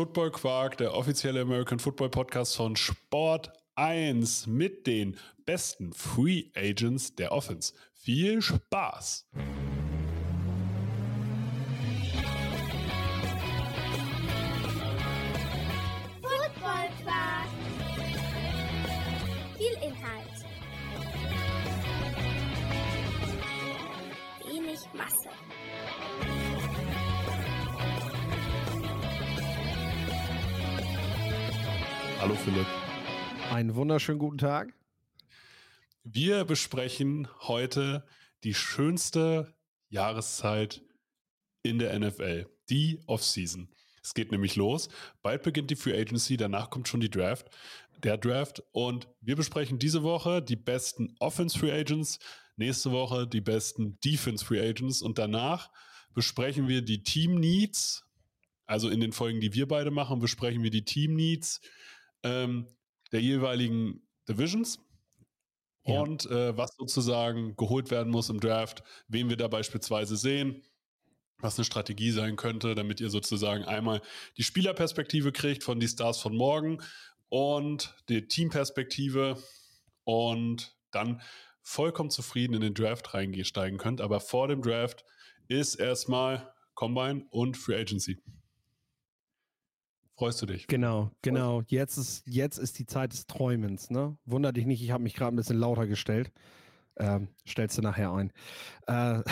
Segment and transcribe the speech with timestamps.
[0.00, 7.16] Football Quark, der offizielle American Football Podcast von Sport 1 mit den besten Free Agents
[7.16, 7.72] der Offense.
[7.94, 9.26] Viel Spaß!
[32.28, 32.66] Hallo Philipp.
[33.50, 34.74] Einen wunderschönen guten Tag.
[36.04, 38.06] Wir besprechen heute
[38.44, 39.54] die schönste
[39.88, 40.82] Jahreszeit
[41.62, 43.70] in der NFL, die Offseason.
[44.02, 44.90] Es geht nämlich los.
[45.22, 47.48] Bald beginnt die Free Agency, danach kommt schon die Draft,
[48.02, 48.62] der Draft.
[48.72, 52.18] Und wir besprechen diese Woche die besten Offense Free Agents,
[52.56, 55.70] nächste Woche die besten Defense Free Agents und danach
[56.12, 58.04] besprechen wir die Team Needs.
[58.66, 61.62] Also in den Folgen, die wir beide machen, besprechen wir die Team Needs
[62.22, 62.66] ähm,
[63.12, 64.80] der jeweiligen Divisions
[65.86, 66.00] Ja.
[66.00, 70.62] und äh, was sozusagen geholt werden muss im Draft, wen wir da beispielsweise sehen,
[71.40, 74.02] was eine Strategie sein könnte, damit ihr sozusagen einmal
[74.36, 76.82] die Spielerperspektive kriegt von die Stars von morgen
[77.28, 79.40] und die Teamperspektive
[80.04, 81.20] und dann
[81.62, 84.00] vollkommen zufrieden in den Draft reingesteigen könnt.
[84.00, 85.04] Aber vor dem Draft
[85.48, 88.18] ist erstmal Combine und Free Agency.
[90.18, 90.66] Freust du dich?
[90.66, 91.62] Genau, genau.
[91.68, 93.88] Jetzt ist, jetzt ist die Zeit des Träumens.
[93.88, 94.18] Ne?
[94.24, 96.32] Wunder dich nicht, ich habe mich gerade ein bisschen lauter gestellt.
[96.96, 98.32] Ähm, stellst du nachher ein.
[98.88, 99.22] Äh,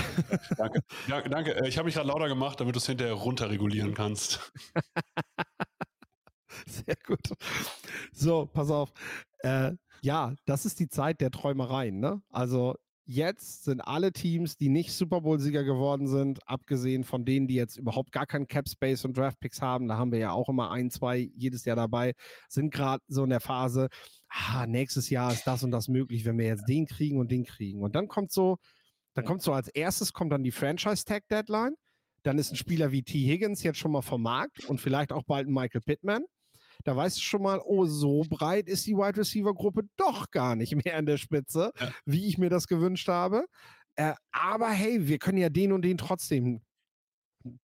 [0.57, 0.81] Danke.
[1.09, 1.57] Ja, danke.
[1.57, 4.53] Äh, Ich habe mich gerade lauter gemacht, damit du es hinterher runterregulieren kannst.
[6.67, 7.19] sehr gut.
[8.13, 8.93] So, pass auf.
[9.41, 11.99] Äh, ja, das ist die Zeit der Träumereien.
[11.99, 12.23] Ne?
[12.31, 12.77] Also
[13.07, 17.77] jetzt sind alle Teams, die nicht Super Bowl-Sieger geworden sind, abgesehen von denen, die jetzt
[17.77, 20.71] überhaupt gar keinen Cap Space und Draft Picks haben, da haben wir ja auch immer
[20.73, 22.15] ein, zwei jedes Jahr dabei,
[22.49, 23.89] sind gerade so in der Phase,
[24.29, 27.45] ah, nächstes Jahr ist das und das möglich, wenn wir jetzt den kriegen und den
[27.45, 27.81] kriegen.
[27.81, 28.59] Und dann kommt so,
[29.15, 31.75] dann kommt so als erstes kommt dann die Franchise Tag Deadline.
[32.25, 33.25] Dann ist ein Spieler wie T.
[33.25, 36.25] Higgins jetzt schon mal vom Markt und vielleicht auch bald ein Michael Pittman.
[36.87, 40.55] Da weißt du schon mal, oh, so breit ist die Wide Receiver Gruppe doch gar
[40.55, 41.91] nicht mehr an der Spitze, Ja.
[42.05, 43.47] wie ich mir das gewünscht habe.
[43.97, 46.63] Äh, aber hey, wir können ja den und den trotzdem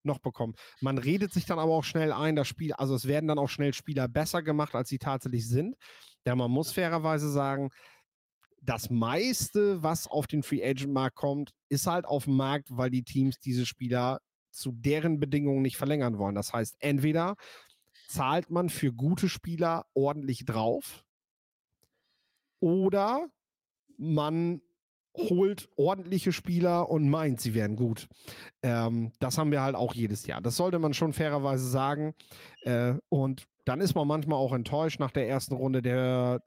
[0.04, 0.56] noch bekommen.
[0.80, 3.48] Man redet sich dann aber auch schnell ein, das Spiel, also es werden dann auch
[3.50, 5.76] schnell Spieler besser gemacht, als sie tatsächlich sind.
[6.26, 7.70] Ja, man muss fairerweise sagen,
[8.64, 12.90] das meiste, was auf den Free Agent Markt kommt, ist halt auf dem Markt, weil
[12.90, 14.20] die Teams diese Spieler
[14.52, 16.36] zu deren Bedingungen nicht verlängern wollen.
[16.36, 17.36] Das heißt, entweder
[18.12, 21.06] zahlt man für gute Spieler ordentlich drauf
[22.60, 23.30] oder
[23.98, 24.62] man
[25.18, 28.08] holt ordentliche Spieler und meint, sie wären gut.
[28.64, 30.42] Ähm, das haben wir halt auch jedes Jahr.
[30.42, 32.14] Das sollte man schon fairerweise sagen.
[32.62, 36.42] Äh, und dann ist man manchmal auch enttäuscht nach der ersten Runde der,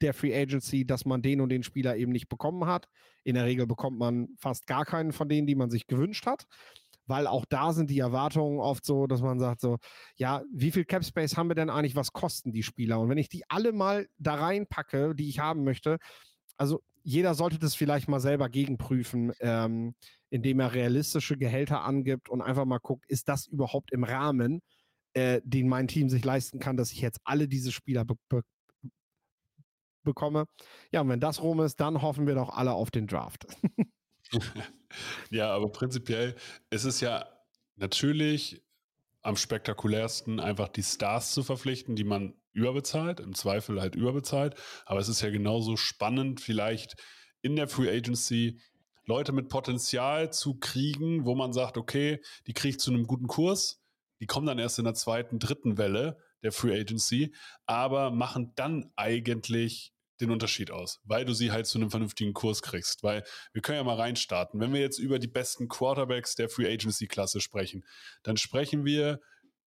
[0.00, 2.88] der Free Agency, dass man den und den Spieler eben nicht bekommen hat.
[3.24, 6.46] In der Regel bekommt man fast gar keinen von denen, die man sich gewünscht hat.
[7.06, 9.78] Weil auch da sind die Erwartungen oft so, dass man sagt so,
[10.16, 11.96] ja, wie viel Cap Space haben wir denn eigentlich?
[11.96, 13.00] Was kosten die Spieler?
[13.00, 15.98] Und wenn ich die alle mal da reinpacke, die ich haben möchte,
[16.56, 19.94] also jeder sollte das vielleicht mal selber gegenprüfen, ähm,
[20.30, 24.60] indem er realistische Gehälter angibt und einfach mal guckt, ist das überhaupt im Rahmen,
[25.14, 28.42] äh, den mein Team sich leisten kann, dass ich jetzt alle diese Spieler be be
[30.02, 30.46] bekomme.
[30.92, 33.46] Ja, und wenn das rum ist, dann hoffen wir doch alle auf den Draft.
[35.30, 36.34] ja, aber prinzipiell
[36.70, 37.28] ist es ja
[37.76, 38.62] natürlich
[39.22, 44.54] am spektakulärsten, einfach die Stars zu verpflichten, die man überbezahlt, im Zweifel halt überbezahlt.
[44.86, 46.94] Aber es ist ja genauso spannend, vielleicht
[47.42, 48.60] in der Free Agency
[49.04, 53.28] Leute mit Potenzial zu kriegen, wo man sagt, okay, die kriege ich zu einem guten
[53.28, 53.82] Kurs,
[54.20, 57.34] die kommen dann erst in der zweiten, dritten Welle der Free Agency,
[57.66, 62.62] aber machen dann eigentlich den Unterschied aus, weil du sie halt zu einem vernünftigen Kurs
[62.62, 63.02] kriegst.
[63.02, 64.60] Weil wir können ja mal reinstarten.
[64.60, 67.84] Wenn wir jetzt über die besten Quarterbacks der Free Agency Klasse sprechen,
[68.22, 69.20] dann sprechen wir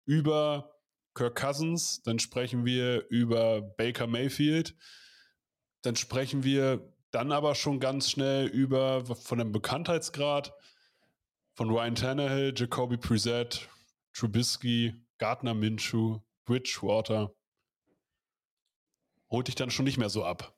[0.05, 0.73] über
[1.15, 4.75] Kirk Cousins, dann sprechen wir über Baker Mayfield,
[5.83, 10.53] dann sprechen wir dann aber schon ganz schnell über von dem Bekanntheitsgrad
[11.55, 13.69] von Ryan Tannehill, Jacoby Brissett,
[14.13, 17.35] Trubisky, Gardner Minshew, Bridgewater
[19.31, 20.55] holt dich dann schon nicht mehr so ab.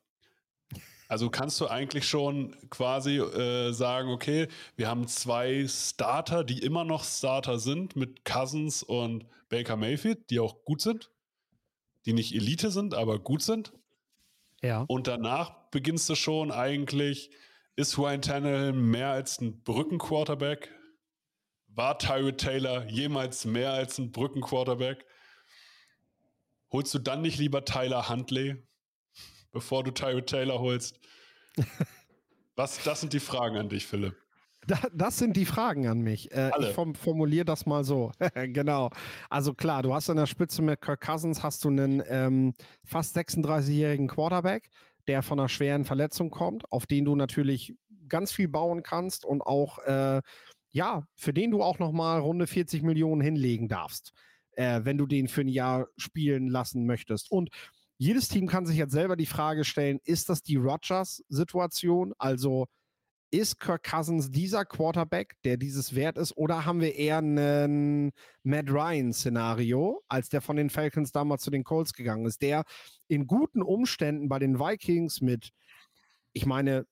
[1.11, 4.47] Also kannst du eigentlich schon quasi äh, sagen, okay,
[4.77, 10.39] wir haben zwei Starter, die immer noch Starter sind, mit Cousins und Baker Mayfield, die
[10.39, 11.11] auch gut sind,
[12.05, 13.73] die nicht Elite sind, aber gut sind.
[14.61, 14.85] Ja.
[14.87, 17.31] Und danach beginnst du schon eigentlich,
[17.75, 20.71] ist Ryan Tannehill mehr als ein Brückenquarterback?
[21.67, 25.05] War Tyrod Taylor jemals mehr als ein Brückenquarterback?
[26.71, 28.63] Holst du dann nicht lieber Tyler Huntley,
[29.51, 30.99] bevor du Tyrod Taylor holst?
[32.55, 34.15] Was, das sind die Fragen an dich, Philipp.
[34.67, 36.31] Da, das sind die Fragen an mich.
[36.31, 38.11] Äh, ich form, formuliere das mal so.
[38.35, 38.91] genau.
[39.29, 42.53] Also klar, du hast an der Spitze mit Kirk Cousins hast du einen ähm,
[42.83, 44.69] fast 36-jährigen Quarterback,
[45.07, 47.73] der von einer schweren Verletzung kommt, auf den du natürlich
[48.07, 50.21] ganz viel bauen kannst und auch äh,
[50.71, 54.13] ja, für den du auch noch mal Runde 40 Millionen hinlegen darfst,
[54.61, 57.31] äh, wenn du den für ein Jahr spielen lassen möchtest.
[57.31, 57.49] Und
[57.97, 62.13] jedes Team kann sich jetzt selber die Frage stellen, ist das die Rodgers-Situation?
[62.17, 62.67] Also
[63.31, 68.11] ist Kirk Cousins dieser Quarterback, der dieses wert ist, oder haben wir eher ein
[68.43, 72.65] Matt Ryan-Szenario, als der von den Falcons damals zu den Colts gegangen ist, der
[73.07, 75.51] in guten Umständen bei den Vikings mit,
[76.33, 76.85] ich meine,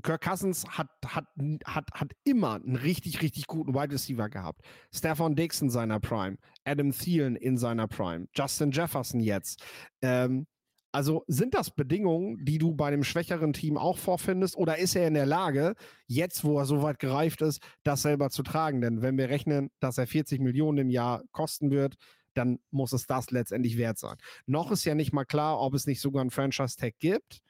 [0.00, 1.26] Kirk Cousins hat, hat,
[1.66, 4.62] hat, hat immer einen richtig, richtig guten Wide Receiver gehabt.
[4.94, 9.62] Stefan Dix in seiner Prime, Adam Thielen in seiner Prime, Justin Jefferson jetzt.
[10.00, 10.46] Ähm,
[10.94, 15.08] also sind das Bedingungen, die du bei einem schwächeren Team auch vorfindest oder ist er
[15.08, 15.74] in der Lage,
[16.06, 18.82] jetzt, wo er so weit gereift ist, das selber zu tragen?
[18.82, 21.96] Denn wenn wir rechnen, dass er 40 Millionen im Jahr kosten wird,
[22.34, 24.16] dann muss es das letztendlich wert sein.
[24.46, 27.42] Noch ist ja nicht mal klar, ob es nicht sogar einen Franchise-Tag gibt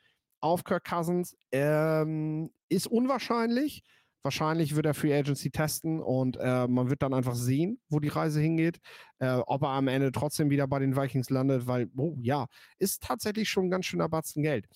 [0.42, 3.82] auf Kirk Cousins ähm, ist unwahrscheinlich.
[4.24, 8.08] Wahrscheinlich wird er Free Agency testen und äh, man wird dann einfach sehen, wo die
[8.08, 8.78] Reise hingeht.
[9.18, 12.46] Äh, ob er am Ende trotzdem wieder bei den Vikings landet, weil, oh ja,
[12.78, 14.66] ist tatsächlich schon ein ganz schöner Batzen Geld.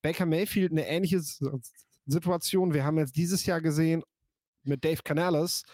[0.00, 1.20] Baker Mayfield eine ähnliche
[2.06, 2.72] Situation.
[2.72, 4.02] Wir haben jetzt dieses Jahr gesehen
[4.62, 5.64] mit Dave Canales,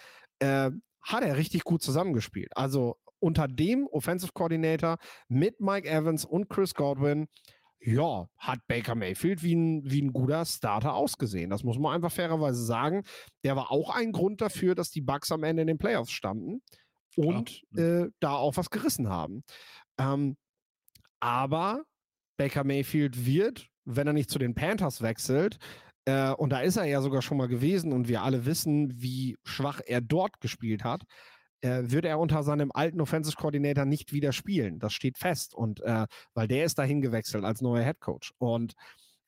[0.41, 0.71] äh,
[1.03, 2.57] hat er richtig gut zusammengespielt.
[2.57, 4.99] Also unter dem Offensive Coordinator
[5.29, 7.29] mit Mike Evans und Chris Godwin
[7.83, 11.51] ja, hat Baker Mayfield wie ein, wie ein guter Starter ausgesehen.
[11.51, 13.05] Das muss man einfach fairerweise sagen.
[13.45, 16.63] Der war auch ein Grund dafür, dass die Bucks am Ende in den Playoffs standen
[17.17, 19.45] und äh, da auch was gerissen haben.
[19.99, 20.37] Ähm,
[21.21, 21.85] aber
[22.37, 25.59] Baker Mayfield wird, wenn er nicht zu den Panthers wechselt,
[26.05, 29.37] äh, und da ist er ja sogar schon mal gewesen und wir alle wissen, wie
[29.45, 31.03] schwach er dort gespielt hat,
[31.63, 34.79] äh, würde er unter seinem alten Offensive Coordinator nicht wieder spielen.
[34.79, 35.55] Das steht fest.
[35.55, 38.33] Und äh, weil der ist dahin gewechselt als neuer Head Coach.
[38.39, 38.75] Und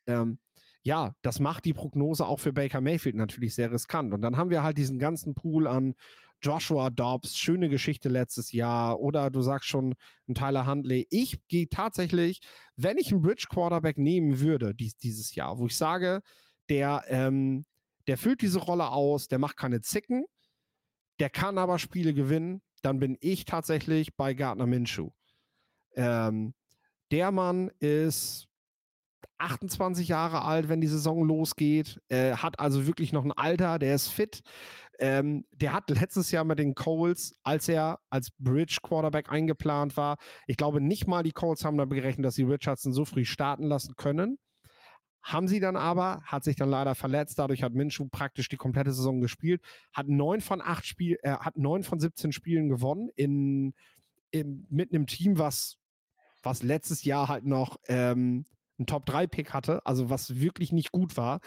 [0.06, 0.38] ähm,
[0.82, 4.12] ja, das macht die Prognose auch für Baker Mayfield natürlich sehr riskant.
[4.12, 5.94] Und dann haben wir halt diesen ganzen Pool an
[6.42, 9.94] Joshua Dobbs, schöne Geschichte letztes Jahr, oder du sagst schon
[10.28, 11.06] ein Tyler Huntley.
[11.08, 12.40] Ich gehe tatsächlich,
[12.76, 16.20] wenn ich einen Bridge Quarterback nehmen würde dies, dieses Jahr, wo ich sage,
[16.68, 17.64] der, ähm,
[18.08, 20.24] der füllt diese Rolle aus, der macht keine Zicken,
[21.20, 25.10] der kann aber Spiele gewinnen, dann bin ich tatsächlich bei Gardner Minshew.
[25.94, 26.54] Ähm,
[27.10, 28.48] der Mann ist
[29.38, 33.94] 28 Jahre alt, wenn die Saison losgeht, äh, hat also wirklich noch ein Alter, der
[33.94, 34.42] ist fit.
[34.98, 40.16] Ähm, der hat letztes Jahr mit den Coles, als er als Bridge Quarterback eingeplant war,
[40.46, 43.64] ich glaube nicht mal die Coles haben damit gerechnet, dass sie Richardson so früh starten
[43.64, 44.38] lassen können.
[45.22, 48.92] Haben sie dann aber, hat sich dann leider verletzt, dadurch hat Minshew praktisch die komplette
[48.92, 53.74] Saison gespielt, hat neun von acht Spiel, äh, hat neun von 17 Spielen gewonnen in,
[54.30, 55.78] in, mit einem Team, was,
[56.42, 58.46] was letztes Jahr halt noch ähm,
[58.78, 61.40] einen Top-3-Pick hatte, also was wirklich nicht gut war.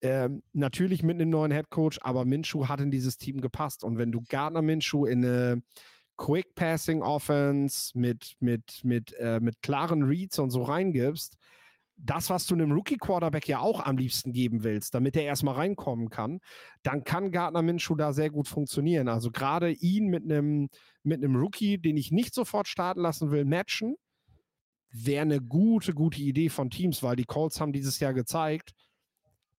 [0.00, 3.84] Ähm, natürlich mit einem neuen Headcoach, aber Minshew hat in dieses Team gepasst.
[3.84, 5.62] Und wenn du Gardner Minshew in eine
[6.16, 11.36] Quick Passing Offense mit, mit, mit, äh, mit klaren Reads und so reingibst,
[12.04, 16.10] das, was du einem Rookie-Quarterback ja auch am liebsten geben willst, damit er erstmal reinkommen
[16.10, 16.40] kann,
[16.82, 19.08] dann kann Gardner Minshew da sehr gut funktionieren.
[19.08, 20.68] Also gerade ihn mit einem
[21.04, 23.96] mit einem Rookie, den ich nicht sofort starten lassen will, matchen,
[24.90, 28.72] wäre eine gute, gute Idee von Teams, weil die Colts haben dieses Jahr gezeigt,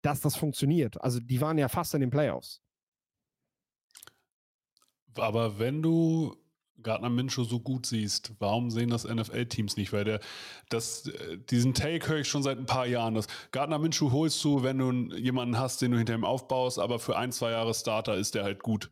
[0.02, 1.02] dass das funktioniert.
[1.02, 2.62] Also die waren ja fast in den Playoffs.
[5.16, 6.36] Aber wenn du
[6.82, 9.94] Gardner Minshew so gut siehst, warum sehen das NFL-Teams nicht?
[9.94, 10.20] Weil der,
[10.70, 13.16] das, äh, diesen Take höre ich schon seit ein paar Jahren.
[13.16, 17.00] Das Gardner Minshew holst du, wenn du jemanden hast, den du hinter ihm aufbaust, aber
[17.00, 18.92] für ein, zwei Jahre Starter ist der halt gut.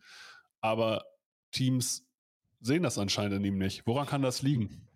[0.61, 1.05] Aber
[1.51, 2.07] Teams
[2.61, 3.85] sehen das anscheinend in ihm nicht.
[3.87, 4.87] Woran kann das liegen?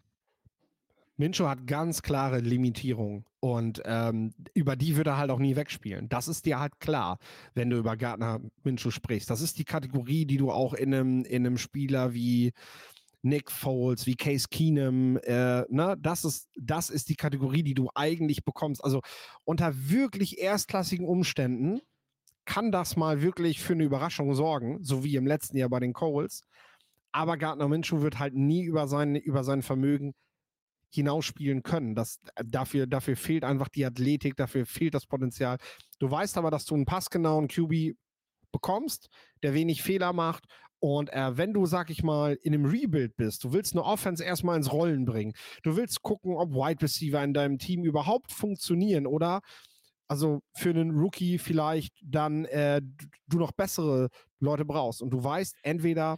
[1.17, 6.09] Minshew hat ganz klare Limitierungen und ähm, über die würde er halt auch nie wegspielen.
[6.09, 7.19] Das ist dir halt klar,
[7.53, 9.29] wenn du über Gardner Minshew sprichst.
[9.29, 12.51] Das ist die Kategorie, die du auch in einem, in einem Spieler wie
[13.21, 17.89] Nick Foles, wie Case Keenum, äh, ne, das ist, das ist die Kategorie, die du
[17.95, 18.83] eigentlich bekommst.
[18.83, 19.01] Also
[19.45, 21.81] unter wirklich erstklassigen Umständen
[22.45, 25.93] kann das mal wirklich für eine Überraschung sorgen, so wie im letzten Jahr bei den
[25.93, 26.41] Coles.
[27.11, 30.13] Aber Gardner Minshew wird halt nie über sein, über sein Vermögen
[30.95, 31.95] hinausspielen können.
[31.95, 35.57] Das, äh, dafür, dafür fehlt einfach die Athletik, dafür fehlt das Potenzial.
[35.99, 37.95] Du weißt aber, dass du einen passgenauen QB
[38.51, 39.09] bekommst,
[39.43, 40.45] der wenig Fehler macht
[40.79, 44.23] Und äh, wenn du, sag ich mal, in einem Rebuild bist, du willst eine Offense
[44.23, 45.33] erstmal ins Rollen bringen,
[45.63, 49.41] du willst gucken, ob Wide Receiver in deinem Team überhaupt funktionieren oder
[50.07, 52.81] also für einen Rookie vielleicht dann äh,
[53.27, 54.09] du noch bessere
[54.39, 55.01] Leute brauchst.
[55.01, 56.17] Und du weißt, entweder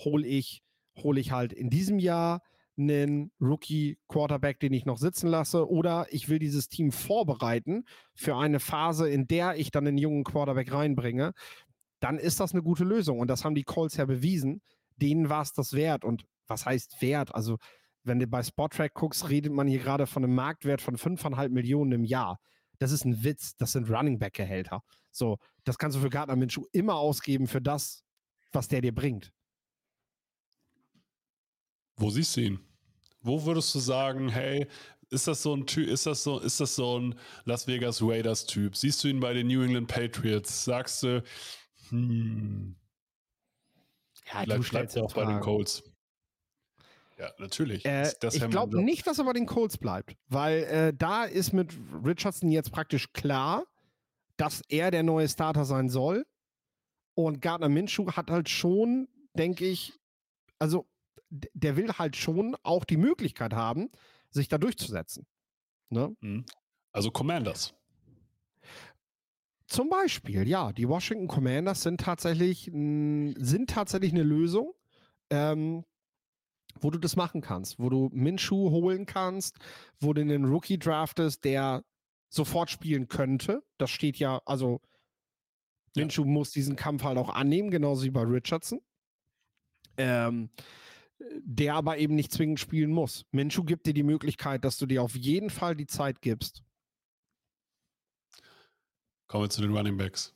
[0.00, 0.62] hole ich,
[0.98, 2.42] hole ich halt in diesem Jahr
[2.78, 8.60] einen Rookie-Quarterback, den ich noch sitzen lasse, oder ich will dieses Team vorbereiten für eine
[8.60, 11.32] Phase, in der ich dann einen jungen Quarterback reinbringe,
[12.00, 13.20] dann ist das eine gute Lösung.
[13.20, 14.62] Und das haben die Colts ja bewiesen.
[14.96, 16.04] Denen war es das wert.
[16.04, 17.34] Und was heißt wert?
[17.34, 17.58] Also,
[18.04, 21.92] wenn du bei Spottrack guckst, redet man hier gerade von einem Marktwert von 5,5 Millionen
[21.92, 22.38] im Jahr.
[22.78, 23.56] Das ist ein Witz.
[23.56, 24.82] Das sind Running Back-Gehälter.
[25.10, 28.04] So, das kannst du für Gardner Minshew immer ausgeben für das,
[28.52, 29.32] was der dir bringt.
[31.96, 32.60] Wo siehst du ihn?
[33.22, 34.66] Wo würdest du sagen, hey,
[35.10, 38.46] ist das so ein Typ, ist das so, ist das so ein Las Vegas Raiders
[38.46, 38.76] Typ?
[38.76, 40.64] Siehst du ihn bei den New England Patriots?
[40.64, 41.22] Sagst du,
[41.88, 42.76] hm,
[44.26, 45.82] Ja, vielleicht bleibt er auch bei den Colts.
[47.18, 47.84] Ja, natürlich.
[47.86, 51.72] Äh, ich glaube nicht, dass er bei den Colts bleibt, weil äh, da ist mit
[52.04, 53.64] Richardson jetzt praktisch klar,
[54.36, 56.26] dass er der neue Starter sein soll.
[57.14, 59.94] Und Gardner Minshew hat halt schon, denke ich,
[60.58, 60.86] also
[61.30, 63.90] der will halt schon auch die Möglichkeit haben,
[64.30, 65.26] sich da durchzusetzen.
[65.90, 66.16] Ne?
[66.20, 66.44] Hm.
[66.92, 67.74] Also Commanders.
[69.66, 74.72] Zum Beispiel, ja, die Washington Commanders sind tatsächlich, sind tatsächlich eine Lösung,
[75.30, 75.84] ähm,
[76.80, 79.58] wo du das machen kannst, wo du Minshew holen kannst,
[79.98, 81.84] wo du einen Rookie draftest, der
[82.28, 83.64] sofort spielen könnte.
[83.78, 84.80] Das steht ja, also
[85.96, 86.02] Ja.
[86.02, 88.80] Minshew muss diesen Kampf halt auch annehmen, genauso wie bei Richardson.
[89.96, 90.50] Ähm,
[91.18, 93.24] der aber eben nicht zwingend spielen muss.
[93.30, 96.62] Minshew gibt dir die Möglichkeit, dass du dir auf jeden Fall die Zeit gibst.
[99.26, 100.34] Kommen wir zu den Running Backs.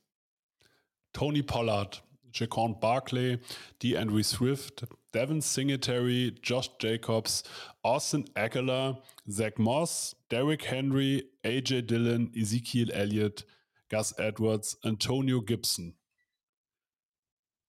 [1.12, 3.38] Tony Pollard, Jaquan Barkley,
[3.82, 7.42] DeAndre Swift, Devin Singletary, Josh Jacobs,
[7.82, 13.44] Austin Eckler, Zach Moss, Derrick Henry, AJ Dillon, Ezekiel Elliott,
[13.88, 15.96] Gus Edwards, Antonio Gibson.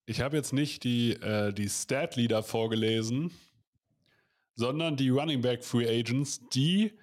[0.04, 3.30] Ich habe jetzt nicht die, äh, die Stat-Leader vorgelesen,
[4.54, 6.98] sondern die Running Back Free Agents, die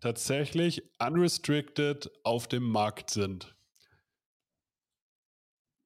[0.00, 3.54] tatsächlich unrestricted auf dem Markt sind.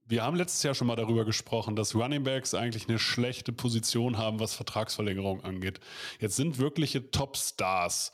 [0.07, 4.19] Wir haben letztes Jahr schon mal darüber gesprochen, dass Running Backs eigentlich eine schlechte Position
[4.19, 5.81] haben, was Vertragsverlängerung angeht.
[6.21, 8.13] Jetzt sind wirkliche Top-Stars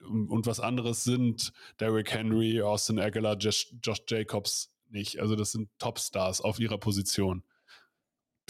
[0.00, 3.68] und was anderes sind Derrick Henry, Austin Aguilar, Josh
[4.08, 5.20] Jacobs nicht.
[5.20, 7.42] Also das sind Top-Stars auf ihrer Position.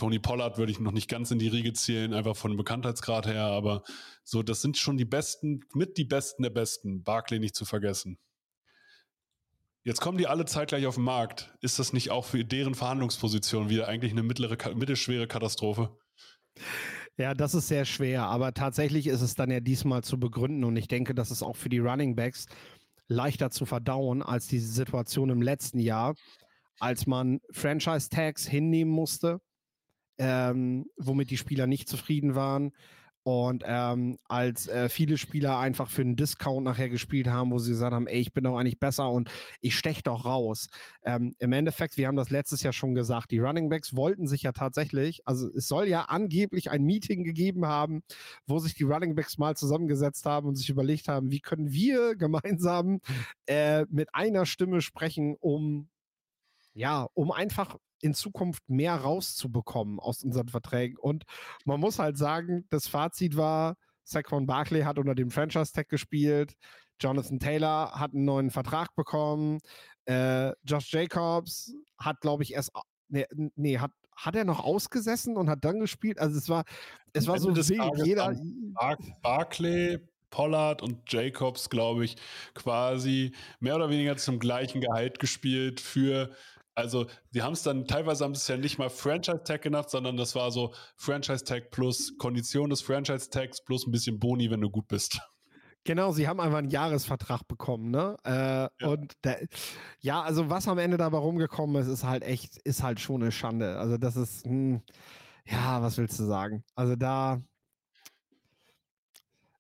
[0.01, 3.45] Tony Pollard würde ich noch nicht ganz in die Riege zählen, einfach von Bekanntheitsgrad her,
[3.45, 3.83] aber
[4.25, 7.03] so, das sind schon die Besten, mit die Besten der Besten.
[7.03, 8.17] Barkley nicht zu vergessen.
[9.85, 11.55] Jetzt kommen die alle zeitgleich auf den Markt.
[11.61, 15.95] Ist das nicht auch für deren Verhandlungsposition wieder eigentlich eine mittlere, mittelschwere Katastrophe?
[17.19, 20.77] Ja, das ist sehr schwer, aber tatsächlich ist es dann ja diesmal zu begründen und
[20.79, 22.47] ich denke, das ist auch für die Running Backs
[23.07, 26.15] leichter zu verdauen als diese Situation im letzten Jahr,
[26.79, 29.41] als man Franchise-Tags hinnehmen musste,
[30.21, 32.73] ähm, womit die Spieler nicht zufrieden waren
[33.23, 37.73] und ähm, als äh, viele Spieler einfach für einen Discount nachher gespielt haben, wo sie
[37.73, 40.69] gesagt haben, ey, ich bin doch eigentlich besser und ich stech doch raus.
[41.05, 44.43] Ähm, Im Endeffekt, wir haben das letztes Jahr schon gesagt, die Running Backs wollten sich
[44.43, 48.03] ja tatsächlich, also es soll ja angeblich ein Meeting gegeben haben,
[48.47, 52.15] wo sich die Running Backs mal zusammengesetzt haben und sich überlegt haben, wie können wir
[52.17, 53.01] gemeinsam
[53.47, 55.89] äh, mit einer Stimme sprechen, um
[56.75, 60.97] ja, um einfach in Zukunft mehr rauszubekommen aus unseren Verträgen.
[60.97, 61.25] Und
[61.65, 66.55] man muss halt sagen, das Fazit war, Saquon Barkley hat unter dem Franchise-Tag gespielt,
[67.01, 69.59] Jonathan Taylor hat einen neuen Vertrag bekommen,
[70.07, 72.73] äh, Josh Jacobs hat, glaube ich, erst,
[73.09, 76.19] nee, nee, hat, hat er noch ausgesessen und hat dann gespielt?
[76.19, 76.65] Also es war,
[77.13, 78.07] es war so wild.
[78.07, 78.35] Jeder,
[78.75, 79.99] Bar Barkley,
[80.31, 82.17] Pollard und Jacobs, glaube ich,
[82.55, 86.31] quasi mehr oder weniger zum gleichen Gehalt gespielt für,
[86.81, 90.35] also sie haben es dann, teilweise haben es ja nicht mal Franchise-Tag genannt, sondern das
[90.35, 95.21] war so Franchise-Tag plus Kondition des Franchise-Tags plus ein bisschen Boni, wenn du gut bist.
[95.85, 98.17] Genau, sie haben einfach einen Jahresvertrag bekommen, ne?
[98.81, 99.47] Äh, Und der,
[100.01, 103.33] ja, also was am Ende dabei rumgekommen ist, ist halt echt, ist halt schon eine
[103.33, 103.79] Schande.
[103.79, 104.83] Also das ist, hm,
[105.47, 106.65] ja, was willst du sagen?
[106.75, 107.41] Also da,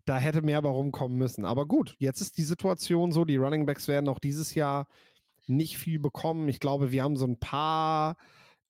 [0.04, 1.44] da hätte mehr bei rumkommen müssen.
[1.46, 4.86] Aber gut, jetzt ist die Situation so, die Running Backs werden auch dieses Jahr
[5.50, 6.48] nicht viel bekommen.
[6.48, 8.16] Ich glaube, wir haben so ein paar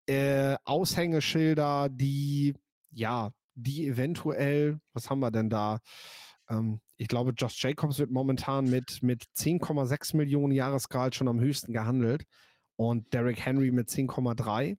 [0.06, 2.54] äh, Aushängeschilder, die,
[2.90, 5.78] ja, die eventuell, was haben wir denn da?
[6.48, 11.72] Ähm, ich glaube, Josh Jacobs wird momentan mit, mit 10,6 Millionen Jahresgehalt schon am höchsten
[11.72, 12.24] gehandelt
[12.76, 14.76] und Derrick Henry mit 10,3.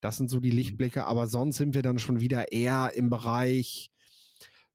[0.00, 3.90] Das sind so die Lichtblicke, aber sonst sind wir dann schon wieder eher im Bereich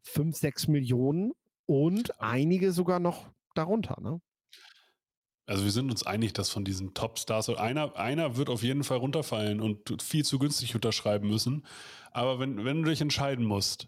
[0.03, 1.31] 5, 6 Millionen
[1.65, 4.21] und einige sogar noch darunter, ne?
[5.47, 8.97] Also wir sind uns einig, dass von diesen Top-Stars einer, einer wird auf jeden Fall
[8.97, 11.65] runterfallen und viel zu günstig unterschreiben müssen.
[12.11, 13.87] Aber wenn, wenn du dich entscheiden musst,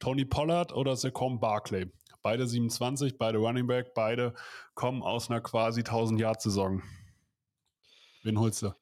[0.00, 4.34] Tony Pollard oder Saquon Barkley, beide 27, beide Running Back, beide
[4.74, 6.82] kommen aus einer quasi 1000 Yard Saison.
[8.24, 8.74] Wen holst du?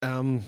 [0.00, 0.44] Ähm,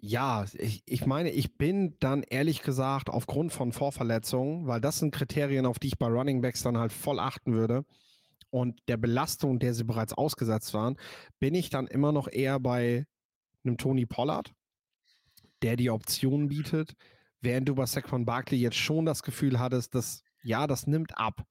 [0.00, 5.14] ja, ich, ich meine, ich bin dann ehrlich gesagt aufgrund von Vorverletzungen, weil das sind
[5.14, 7.84] Kriterien, auf die ich bei Running Backs dann halt voll achten würde
[8.52, 10.96] und der Belastung, der sie bereits ausgesetzt waren,
[11.40, 13.06] bin ich dann immer noch eher bei
[13.64, 14.52] einem Tony Pollard,
[15.62, 16.94] der die Option bietet,
[17.40, 21.42] während du bei Saquon Barkley jetzt schon das Gefühl hattest, dass ja, das nimmt ab.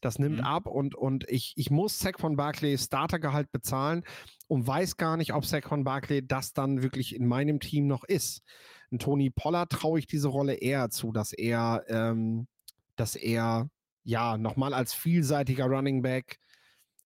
[0.00, 0.44] Das nimmt mhm.
[0.44, 4.02] ab und, und ich, ich muss Saquon Barkley Startergehalt bezahlen
[4.48, 8.42] und weiß gar nicht, ob Saquon Barkley das dann wirklich in meinem Team noch ist.
[8.90, 12.48] Ein Tony Pollard traue ich diese Rolle eher zu, dass er, ähm,
[12.96, 13.68] dass er
[14.04, 16.38] ja nochmal als vielseitiger Running Back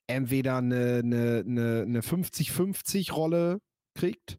[0.07, 3.59] entweder eine, eine, eine, eine 50-50-Rolle
[3.95, 4.39] kriegt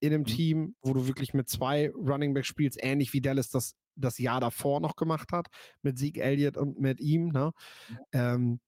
[0.00, 0.26] in einem mhm.
[0.26, 4.40] Team, wo du wirklich mit zwei Running Backs spielst, ähnlich wie Dallas das das Jahr
[4.40, 5.48] davor noch gemacht hat,
[5.82, 7.28] mit Sieg Elliott und mit ihm.
[7.28, 7.52] Ne?
[8.12, 8.60] Ähm,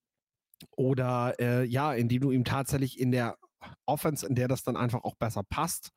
[0.71, 3.37] oder äh, ja, indem du ihm tatsächlich in der
[3.85, 5.89] Offense, in der das dann einfach auch besser passt,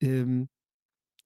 [0.00, 0.48] ähm,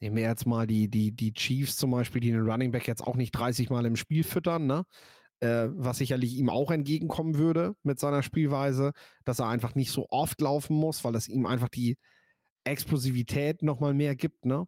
[0.01, 3.03] nehmen wir jetzt mal die, die, die Chiefs zum Beispiel, die den Running Back jetzt
[3.03, 4.85] auch nicht 30 Mal im Spiel füttern, ne?
[5.41, 8.93] Äh, was sicherlich ihm auch entgegenkommen würde mit seiner Spielweise,
[9.25, 11.99] dass er einfach nicht so oft laufen muss, weil das ihm einfach die
[12.65, 14.67] Explosivität nochmal mehr gibt, ne?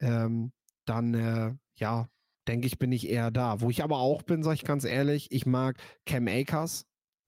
[0.00, 0.52] Ähm,
[0.86, 2.08] dann äh, ja,
[2.48, 3.60] denke ich, bin ich eher da.
[3.60, 6.84] Wo ich aber auch bin, sage ich ganz ehrlich, ich mag Cam Akers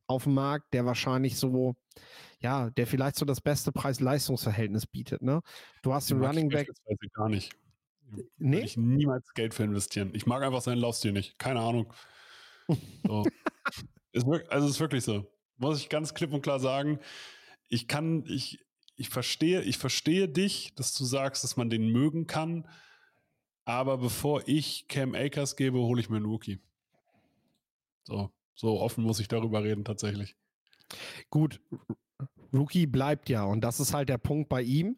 [0.06, 1.76] auf dem Markt, der wahrscheinlich so,
[2.40, 5.22] ja, der vielleicht so das beste Preis-Leistungs-Verhältnis bietet.
[5.22, 5.40] Ne?
[5.82, 6.68] Du hast den Running Back.
[7.14, 7.52] gar nicht.
[8.36, 8.56] Nee?
[8.56, 10.10] Würde ich niemals Geld für investieren.
[10.12, 11.38] Ich mag einfach seinen Laufstil nicht.
[11.38, 11.92] Keine Ahnung.
[13.06, 13.24] So.
[14.12, 15.30] ist wirklich, also ist wirklich so.
[15.56, 16.98] Muss ich ganz klipp und klar sagen.
[17.68, 18.64] Ich kann, ich,
[18.96, 22.68] ich verstehe, ich verstehe dich, dass du sagst, dass man den mögen kann.
[23.64, 26.60] Aber bevor ich Cam Akers gebe, hole ich mir einen Rookie.
[28.04, 30.36] So, so offen muss ich darüber reden, tatsächlich.
[31.30, 31.60] Gut,
[32.52, 33.44] Rookie bleibt ja.
[33.44, 34.96] Und das ist halt der Punkt bei ihm.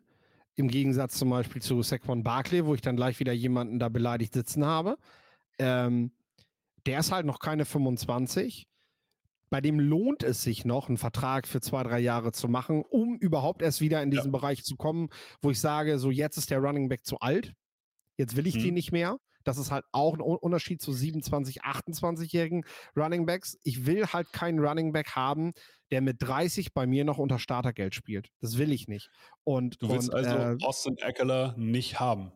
[0.57, 4.33] Im Gegensatz zum Beispiel zu Saquon Barkley, wo ich dann gleich wieder jemanden da beleidigt
[4.33, 4.98] sitzen habe.
[5.59, 6.12] Ähm,
[6.87, 8.66] der ist halt noch keine 25.
[9.49, 13.16] Bei dem lohnt es sich noch, einen Vertrag für zwei, drei Jahre zu machen, um
[13.16, 14.38] überhaupt erst wieder in diesen ja.
[14.38, 15.09] Bereich zu kommen,
[15.40, 17.55] wo ich sage, so jetzt ist der Running Back zu alt.
[18.16, 18.62] Jetzt will ich hm.
[18.62, 19.18] die nicht mehr.
[19.44, 22.64] Das ist halt auch ein Unterschied zu 27, 28-jährigen
[22.96, 23.57] Running Backs.
[23.62, 25.53] Ich will halt keinen Running Back haben,
[25.92, 28.31] der mit 30 bei mir noch unter Startergeld spielt.
[28.40, 29.09] Das will ich nicht.
[29.44, 32.33] Und, du willst und, also äh, Austin Eckler nicht haben.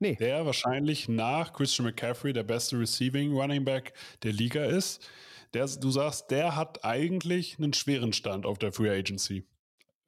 [0.00, 0.14] Nee.
[0.16, 5.08] Der wahrscheinlich nach Christian McCaffrey der beste Receiving Running Back der Liga ist.
[5.54, 9.44] Der, du sagst, der hat eigentlich einen schweren Stand auf der Free Agency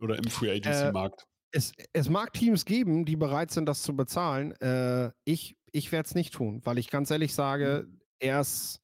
[0.00, 1.22] oder im Free Agency äh, Markt.
[1.22, 4.52] Äh, es, es mag Teams geben, die bereit sind, das zu bezahlen.
[4.60, 8.00] Äh, ich ich werde es nicht tun, weil ich ganz ehrlich sage, mhm.
[8.18, 8.80] er ist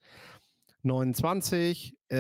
[0.83, 2.17] 29, äh,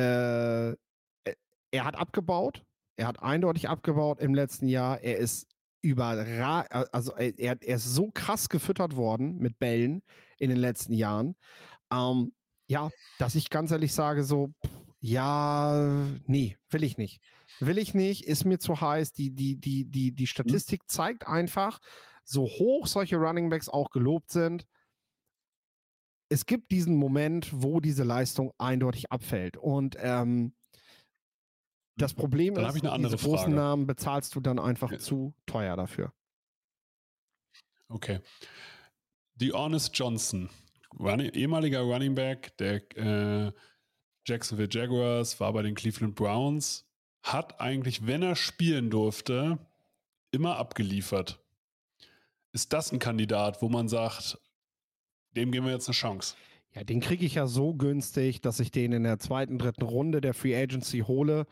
[1.70, 2.64] er hat abgebaut,
[2.96, 5.00] er hat eindeutig abgebaut im letzten Jahr.
[5.02, 5.46] Er ist
[5.86, 10.02] überragend, also er, er, ist so krass gefüttert worden mit Bällen
[10.38, 11.36] in den letzten Jahren.
[11.92, 12.32] Ähm,
[12.68, 14.52] ja, dass ich ganz ehrlich sage, so,
[15.00, 17.20] ja, nee, will ich nicht.
[17.60, 19.12] Will ich nicht, ist mir zu heiß.
[19.12, 20.26] Die, die, die, die, die mhm.
[20.26, 21.78] Statistik zeigt einfach,
[22.24, 24.66] so hoch solche Runningbacks auch gelobt sind,
[26.28, 29.56] es gibt diesen Moment, wo diese Leistung eindeutig abfällt.
[29.56, 30.54] Und ähm,
[31.96, 32.20] das mhm.
[32.20, 33.54] Problem dann ist, diese großen Frage.
[33.54, 34.98] Namen bezahlst du dann einfach ja.
[34.98, 36.12] zu teuer dafür.
[37.88, 38.20] Okay.
[39.36, 40.50] Die Honest Johnson,
[40.98, 43.52] running, ehemaliger Running Back der äh,
[44.26, 46.86] Jacksonville Jaguars, war bei den Cleveland Browns,
[47.22, 49.58] hat eigentlich, wenn er spielen durfte,
[50.32, 51.38] immer abgeliefert.
[52.52, 54.38] Ist das ein Kandidat, wo man sagt,
[55.36, 56.34] dem geben wir jetzt eine Chance?
[56.74, 60.20] Ja, den kriege ich ja so günstig, dass ich den in der zweiten, dritten Runde
[60.20, 61.46] der Free Agency hole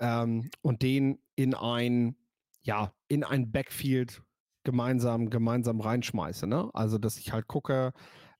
[0.00, 2.16] ähm, und den in ein,
[2.62, 4.22] ja, in ein Backfield
[4.64, 6.46] gemeinsam, gemeinsam reinschmeiße.
[6.46, 6.70] Ne?
[6.74, 7.92] Also, dass ich halt gucke,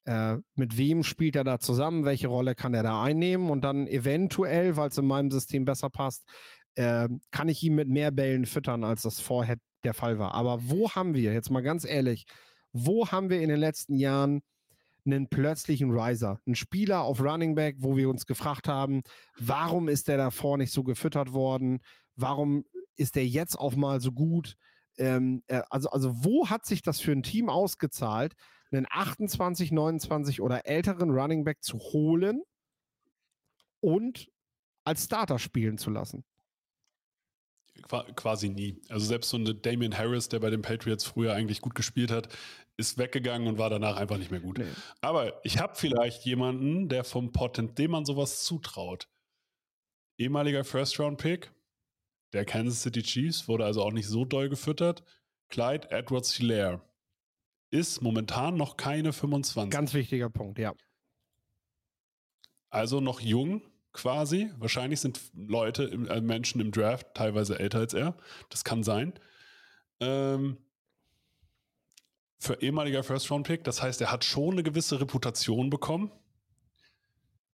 [0.05, 3.87] äh, mit wem spielt er da zusammen, welche Rolle kann er da einnehmen und dann
[3.87, 6.25] eventuell, weil es in meinem System besser passt,
[6.75, 10.35] äh, kann ich ihn mit mehr Bällen füttern, als das vorher der Fall war.
[10.35, 12.27] Aber wo haben wir, jetzt mal ganz ehrlich,
[12.73, 14.43] wo haben wir in den letzten Jahren
[15.13, 19.03] einen plötzlichen Riser, einen Spieler auf Running Back, wo wir uns gefragt haben,
[19.39, 21.81] warum ist der davor nicht so gefüttert worden?
[22.17, 22.65] Warum
[22.97, 24.57] ist der jetzt auf mal so gut?
[24.99, 28.35] ähm, äh, also, also wo hat sich das für ein Team ausgezahlt,
[28.71, 32.43] einen 28, 29 oder älteren Running Back zu holen
[33.81, 34.29] und
[34.85, 36.25] als Starter spielen zu lassen?
[37.83, 38.81] Qua quasi nie.
[38.89, 42.29] Also selbst so eine Damian Harris, der bei den Patriots früher eigentlich gut gespielt hat,
[42.77, 44.59] ist weggegangen und war danach einfach nicht mehr gut.
[44.59, 44.67] Nee.
[45.01, 49.09] Aber ich habe vielleicht jemanden, der vom Potent, dem man sowas zutraut.
[50.17, 51.53] Ehemaliger First-Round-Pick
[52.33, 55.03] der Kansas City Chiefs, wurde also auch nicht so doll gefüttert.
[55.49, 56.83] Clyde Edwards Hilaire
[57.71, 59.71] ist momentan noch keine 25.
[59.71, 60.75] Ganz wichtiger Punkt, ja.
[62.71, 63.63] Also noch jung
[63.99, 64.51] quasi.
[64.59, 68.17] Wahrscheinlich sind Leute, äh, Menschen im Draft teilweise älter als er.
[68.49, 69.13] Das kann sein.
[70.01, 70.57] Ähm,
[72.39, 76.13] für ehemaliger First-Round-Pick, das heißt, er hat schon eine gewisse Reputation bekommen.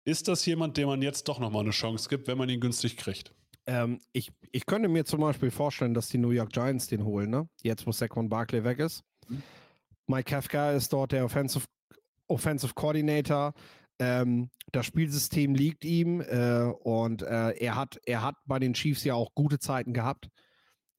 [0.05, 2.99] Ist das jemand, dem man jetzt doch nochmal eine Chance gibt, wenn man ihn günstig
[2.99, 3.33] kriegt?
[3.67, 7.31] Ähm, ich, ich könnte mir zum Beispiel vorstellen, dass die New York Giants den holen,
[7.31, 7.49] ne?
[7.63, 9.03] Jetzt, wo Saquon Barkley weg ist.
[9.27, 9.43] Mhm.
[10.07, 11.65] Mike Kafka ist dort der Offensive,
[12.27, 13.55] Offensive Coordinator.
[13.99, 19.05] Ähm, das Spielsystem liegt ihm äh, und äh, er, hat, er hat bei den Chiefs
[19.05, 20.29] ja auch gute Zeiten gehabt.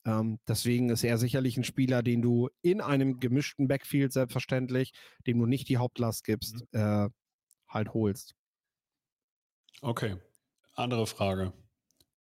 [0.05, 4.93] Ähm, deswegen ist er sicherlich ein Spieler, den du in einem gemischten Backfield selbstverständlich,
[5.25, 6.79] dem du nicht die Hauptlast gibst, mhm.
[6.79, 7.09] äh,
[7.67, 8.35] halt holst.
[9.81, 10.15] Okay.
[10.75, 11.53] Andere Frage.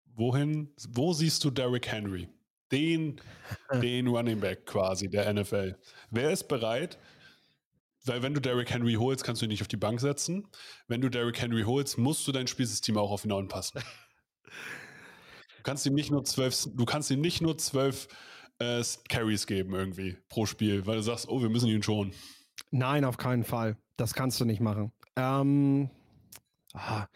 [0.07, 2.29] Wohin, wo siehst du Derrick Henry?
[2.73, 3.21] Den,
[3.83, 5.77] den Running Back quasi der NFL.
[6.11, 6.99] Wer ist bereit?
[8.07, 10.47] Weil wenn du Derrick Henry holst, kannst du ihn nicht auf die Bank setzen.
[10.89, 13.83] Wenn du Derrick Henry holst, musst du dein Spielsystem auch auf ihn anpassen.
[15.57, 18.09] Du kannst ihm nicht nur zwölf, du kannst ihm nicht nur zwölf
[18.59, 22.13] äh, Carries geben irgendwie pro Spiel, weil du sagst, oh, wir müssen ihn schon.
[22.71, 23.77] Nein, auf keinen Fall.
[23.97, 24.93] Das kannst du nicht machen.
[25.17, 25.91] Ähm,
[26.75, 27.07] ah,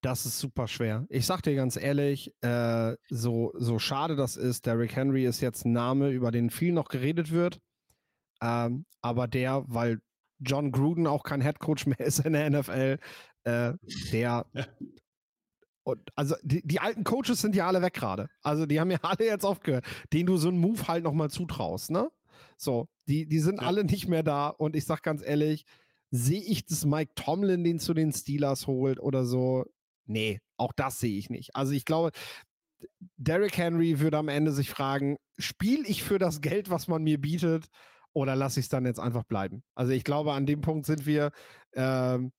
[0.00, 1.06] das ist super schwer.
[1.08, 5.64] Ich sag dir ganz ehrlich, äh, so, so schade das ist, Derrick Henry ist jetzt
[5.64, 7.60] ein Name, über den viel noch geredet wird.
[8.44, 10.00] Ähm, aber der, weil
[10.38, 12.98] John Gruden auch kein Headcoach mehr ist in der NFL,
[13.44, 13.72] äh,
[14.12, 14.46] der
[15.84, 18.28] Und also die, die, alten Coaches sind ja alle weg gerade.
[18.42, 21.90] Also die haben ja alle jetzt aufgehört, denen du so einen Move halt nochmal zutraust,
[21.90, 22.10] ne?
[22.56, 23.66] So, die, die sind ja.
[23.66, 25.64] alle nicht mehr da und ich sag ganz ehrlich,
[26.10, 29.64] sehe ich das Mike Tomlin, den zu den Steelers holt oder so?
[30.06, 31.56] Nee, auch das sehe ich nicht.
[31.56, 32.10] Also ich glaube,
[33.16, 37.20] Derrick Henry würde am Ende sich fragen, spiele ich für das Geld, was man mir
[37.20, 37.66] bietet,
[38.14, 39.62] oder lasse ich es dann jetzt einfach bleiben?
[39.74, 41.30] Also ich glaube, an dem Punkt sind wir
[41.74, 42.32] ähm,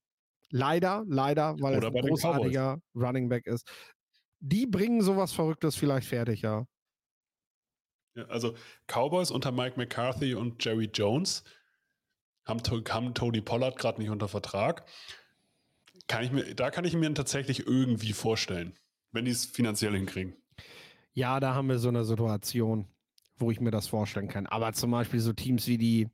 [0.49, 3.69] leider, leider, weil oder es ein großartiger Running Back ist.
[4.39, 6.65] Die bringen sowas Verrücktes vielleicht fertig, ja.
[8.15, 8.55] ja also
[8.87, 11.43] Cowboys unter Mike McCarthy und Jerry Jones
[12.45, 14.85] haben, haben Tony Pollard gerade nicht unter Vertrag.
[16.07, 18.77] Kann ich mir, da kann ich mir tatsächlich irgendwie vorstellen,
[19.11, 20.35] wenn die es finanziell hinkriegen.
[21.13, 22.87] Ja, da haben wir so eine Situation,
[23.37, 24.47] wo ich mir das vorstellen kann.
[24.47, 26.09] Aber zum Beispiel so Teams wie die,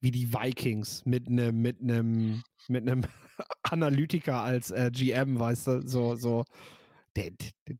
[0.00, 3.02] wie die Vikings mit einem mit einem mit einem
[3.62, 6.44] Analytiker als äh, GM, weißt du, so so
[7.16, 7.32] der,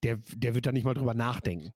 [0.02, 1.72] der der wird da nicht mal drüber nachdenken.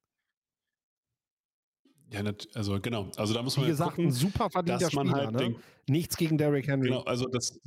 [2.10, 2.22] Ja,
[2.54, 3.10] also genau.
[3.16, 5.38] Also da muss man Wie gesagt, gucken, ein super verdienter Spieler, halt ne?
[5.38, 5.56] den,
[5.88, 6.88] Nichts gegen Derrick Henry.
[6.88, 7.58] Genau, also das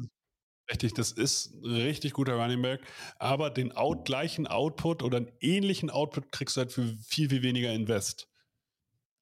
[0.70, 2.82] Richtig, das ist ein richtig guter Running Back,
[3.20, 7.42] aber den out, gleichen Output oder einen ähnlichen Output kriegst du halt für viel, viel
[7.42, 8.28] weniger Invest.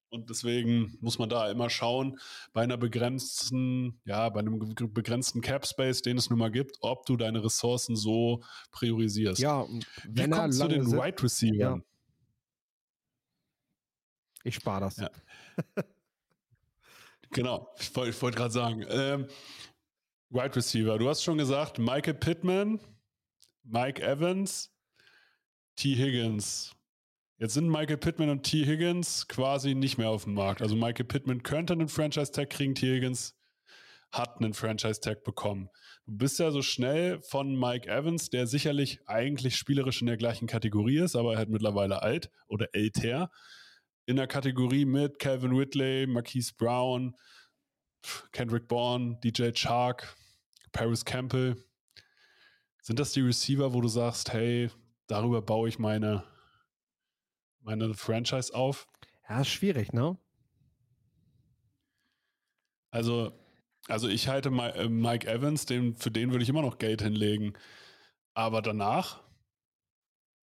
[0.08, 2.18] Und deswegen muss man da immer schauen,
[2.52, 7.06] bei einer begrenzten, ja, bei einem begrenzten Cap Space, den es nun mal gibt, ob
[7.06, 9.40] du deine Ressourcen so priorisierst.
[9.40, 9.66] Ja,
[10.04, 11.56] wenn Wie kommst du den Wide right Receiver?
[11.56, 11.80] Ja.
[14.44, 14.96] Ich spare das.
[14.96, 15.10] Ja.
[17.30, 18.86] genau, ich wollte wollt gerade sagen.
[18.88, 19.26] Ähm,
[20.30, 20.98] Wide Receiver.
[20.98, 22.78] Du hast schon gesagt, Michael Pittman,
[23.64, 24.72] Mike Evans,
[25.74, 25.96] T.
[25.96, 26.75] Higgins.
[27.38, 28.64] Jetzt sind Michael Pittman und T.
[28.64, 30.62] Higgins quasi nicht mehr auf dem Markt.
[30.62, 32.94] Also Michael Pittman könnte einen Franchise-Tag kriegen, T.
[32.94, 33.36] Higgins
[34.10, 35.68] hat einen Franchise-Tag bekommen.
[36.06, 40.46] Du bist ja so schnell von Mike Evans, der sicherlich eigentlich spielerisch in der gleichen
[40.46, 43.30] Kategorie ist, aber er hat mittlerweile alt oder älter.
[44.06, 47.16] In der Kategorie mit Calvin Whitley, Marquise Brown,
[48.32, 50.16] Kendrick Bourne, DJ Chark,
[50.72, 51.62] Paris Campbell.
[52.80, 54.70] Sind das die Receiver, wo du sagst, hey,
[55.06, 56.24] darüber baue ich meine,
[57.66, 58.86] meine Franchise auf?
[59.28, 60.16] Ja, ist schwierig, ne?
[62.90, 63.32] Also,
[63.88, 67.54] also ich halte äh, Mike Evans, den, für den würde ich immer noch Geld hinlegen.
[68.34, 69.22] Aber danach,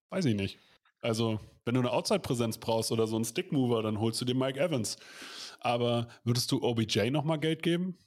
[0.09, 0.59] weiß ich nicht.
[1.01, 4.59] Also, wenn du eine Outside-Präsenz brauchst oder so einen Stick-Mover, dann holst du dir Mike
[4.59, 4.97] Evans.
[5.61, 7.97] Aber würdest du OBJ nochmal Geld geben?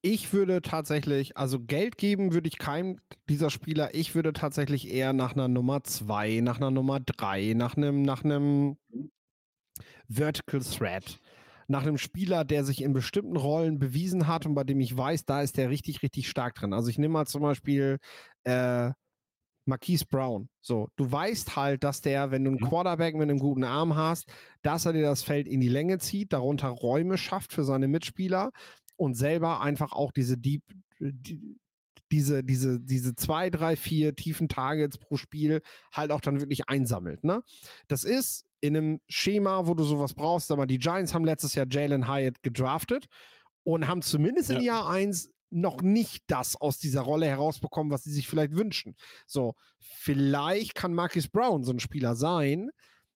[0.00, 3.94] Ich würde tatsächlich, also Geld geben würde ich keinem dieser Spieler.
[3.94, 8.22] Ich würde tatsächlich eher nach einer Nummer zwei, nach einer Nummer drei, nach einem, nach
[8.22, 8.76] einem
[10.08, 11.18] Vertical Threat.
[11.70, 15.26] Nach einem Spieler, der sich in bestimmten Rollen bewiesen hat und bei dem ich weiß,
[15.26, 16.72] da ist der richtig, richtig stark drin.
[16.72, 17.98] Also ich nehme mal zum Beispiel
[18.44, 18.90] äh,
[19.66, 20.48] Marquise Brown.
[20.62, 22.68] So, du weißt halt, dass der, wenn du einen Mhm.
[22.68, 24.32] Quarterback mit einem guten Arm hast,
[24.62, 28.50] dass er dir das Feld in die Länge zieht, darunter Räume schafft für seine Mitspieler
[28.98, 30.62] und selber einfach auch diese Deep,
[30.98, 31.56] die,
[32.10, 37.22] diese, diese, diese zwei, drei, vier tiefen Targets pro Spiel halt auch dann wirklich einsammelt.
[37.24, 37.42] Ne?
[37.86, 40.48] Das ist in einem Schema, wo du sowas brauchst.
[40.48, 43.06] Sag mal, die Giants haben letztes Jahr Jalen Hyatt gedraftet
[43.62, 44.62] und haben zumindest in Ja.
[44.62, 48.96] Jahr 1 noch nicht das aus dieser Rolle herausbekommen, was sie sich vielleicht wünschen.
[49.26, 52.70] So, vielleicht kann Marcus Brown so ein Spieler sein,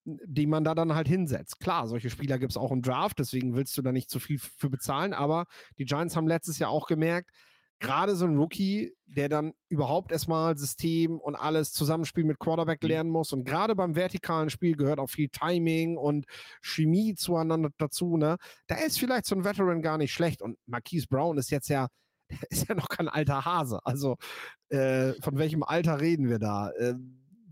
[0.05, 1.61] den man da dann halt hinsetzt.
[1.61, 4.39] Klar, solche Spieler gibt es auch im Draft, deswegen willst du da nicht zu viel
[4.39, 5.47] für bezahlen, aber
[5.79, 7.31] die Giants haben letztes Jahr auch gemerkt,
[7.79, 12.89] gerade so ein Rookie, der dann überhaupt erstmal System und alles Zusammenspiel mit Quarterback Mhm.
[12.89, 16.27] lernen muss und gerade beim vertikalen Spiel gehört auch viel Timing und
[16.63, 18.37] Chemie zueinander dazu, ne?
[18.69, 21.89] Da ist vielleicht so ein Veteran gar nicht schlecht und Marquise Brown ist jetzt ja
[22.51, 23.81] ist ja noch kein alter Hase.
[23.85, 24.17] Also
[24.71, 26.71] äh, von welchem Alter reden wir da?
[26.71, 26.95] Äh,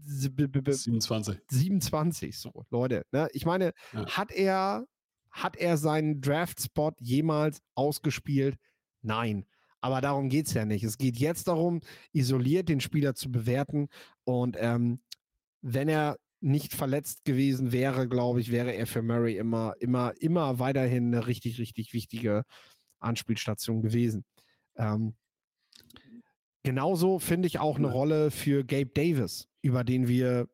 [0.04, 1.38] 27.
[1.50, 3.04] 27, so, Leute.
[3.12, 3.28] Ne?
[3.32, 4.06] Ich meine, Ja.
[4.06, 4.86] hat er,
[5.30, 8.56] hat er seinen Draft-Spot jemals ausgespielt?
[9.02, 9.46] Nein.
[9.80, 10.84] Aber darum geht es ja nicht.
[10.84, 11.80] Es geht jetzt darum,
[12.12, 13.88] isoliert den Spieler zu bewerten.
[14.24, 15.00] Und ähm,
[15.62, 20.58] wenn er nicht verletzt gewesen wäre, glaube ich, wäre er für Murray immer, immer, immer
[20.58, 22.44] weiterhin eine richtig, richtig wichtige
[22.98, 24.24] Anspielstation gewesen.
[24.76, 25.16] Ähm,
[26.62, 27.92] genauso finde ich auch eine Ja.
[27.92, 30.48] Rolle für Gabe Davis, über den wir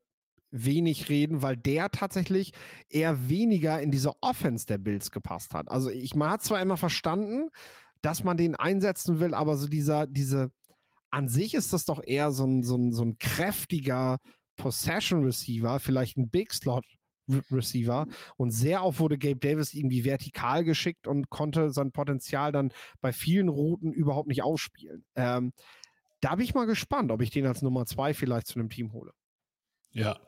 [0.51, 2.53] wenig reden, weil der tatsächlich
[2.89, 5.71] eher weniger in diese Offense der Bills gepasst hat.
[5.71, 7.51] Also ich, man hat zwar immer verstanden,
[8.01, 10.51] dass man den einsetzen will, aber so dieser, diese,
[11.11, 14.19] an sich ist das doch eher so ein, so ein, so ein kräftiger
[14.57, 16.85] Possession Receiver, vielleicht ein Big Slot
[17.29, 22.53] Re- Receiver und sehr oft wurde Gabe Davis irgendwie vertikal geschickt und konnte sein Potenzial
[22.53, 25.05] dann bei vielen Routen überhaupt nicht ausspielen.
[25.17, 25.53] Ähm,
[26.21, 28.93] da bin ich mal gespannt, ob ich den als Nummer zwei vielleicht zu einem Team
[28.93, 29.13] hole.
[29.93, 30.19] Ja.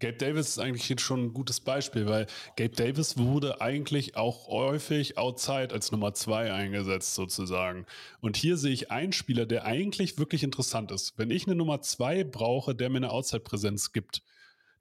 [0.00, 4.46] Gabe Davis ist eigentlich jetzt schon ein gutes Beispiel, weil Gabe Davis wurde eigentlich auch
[4.46, 7.84] häufig outside als Nummer zwei eingesetzt, sozusagen.
[8.20, 11.18] Und hier sehe ich einen Spieler, der eigentlich wirklich interessant ist.
[11.18, 14.22] Wenn ich eine Nummer zwei brauche, der mir eine Outside-Präsenz gibt,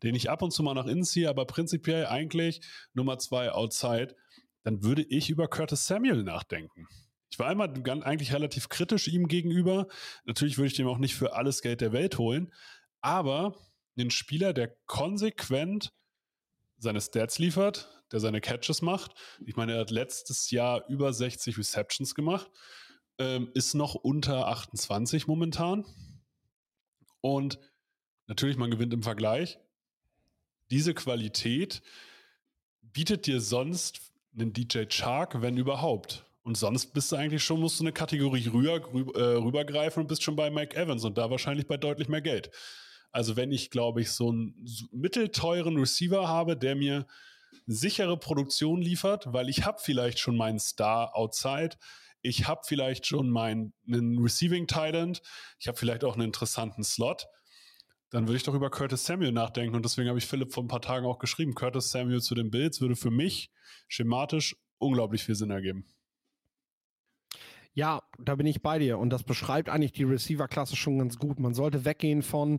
[0.04, 2.62] den ich ab und zu mal nach innen ziehe, aber prinzipiell eigentlich
[2.94, 4.16] Nummer zwei outside,
[4.64, 6.88] dann würde ich über Curtis Samuel nachdenken.
[7.30, 9.88] Ich war einmal eigentlich relativ kritisch ihm gegenüber.
[10.26, 12.54] Natürlich würde ich dem auch nicht für alles Geld der Welt holen,
[13.02, 13.56] aber
[13.98, 15.92] einen Spieler, der konsequent
[16.78, 19.14] seine Stats liefert, der seine Catches macht.
[19.46, 22.50] Ich meine, er hat letztes Jahr über 60 Receptions gemacht,
[23.18, 25.86] ähm, ist noch unter 28 momentan.
[27.22, 27.60] Und
[28.28, 29.60] natürlich, man gewinnt im Vergleich.
[30.70, 31.82] Diese Qualität
[32.82, 34.02] bietet dir sonst
[34.34, 36.27] einen DJ Chark, wenn überhaupt.
[36.48, 40.08] Und sonst bist du eigentlich schon, musst du eine Kategorie rüber, rüber, äh, rübergreifen und
[40.08, 42.52] bist schon bei Mike Evans und da wahrscheinlich bei deutlich mehr Geld.
[43.12, 44.56] Also wenn ich, glaube ich, so einen
[44.94, 47.06] mittelteuren Receiver habe, der mir
[47.66, 51.76] sichere Produktion liefert, weil ich habe vielleicht schon meinen Star outside,
[52.22, 55.22] ich habe vielleicht schon meinen einen Receiving Talent,
[55.60, 57.28] ich habe vielleicht auch einen interessanten Slot,
[58.10, 60.70] dann würde ich doch über Curtis Samuel nachdenken und deswegen habe ich Philipp vor ein
[60.70, 63.52] paar Tagen auch geschrieben, Curtis Samuel zu den Bills würde für mich
[63.90, 65.86] schematisch unglaublich viel Sinn ergeben.
[67.78, 68.98] Ja, da bin ich bei dir.
[68.98, 71.38] Und das beschreibt eigentlich die Receiver-Klasse schon ganz gut.
[71.38, 72.58] Man sollte weggehen von,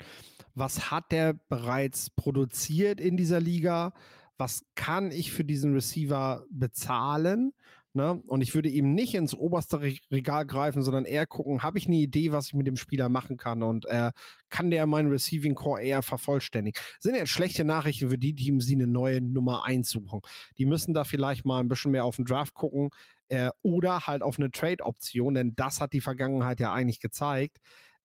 [0.54, 3.94] was hat der bereits produziert in dieser Liga?
[4.36, 7.52] Was kann ich für diesen Receiver bezahlen?
[7.94, 8.22] Ne?
[8.28, 11.88] Und ich würde eben nicht ins oberste Re Regal greifen, sondern eher gucken, habe ich
[11.88, 13.64] eine Idee, was ich mit dem Spieler machen kann?
[13.64, 14.12] Und äh,
[14.50, 16.80] kann der meinen Receiving Core eher vervollständigen?
[17.00, 20.20] Sind jetzt schlechte Nachrichten für die Teams, die eine neue Nummer 1 suchen.
[20.58, 22.90] Die müssen da vielleicht mal ein bisschen mehr auf den Draft gucken
[23.28, 27.58] äh, oder halt auf eine Trade-Option, denn das hat die Vergangenheit ja eigentlich gezeigt.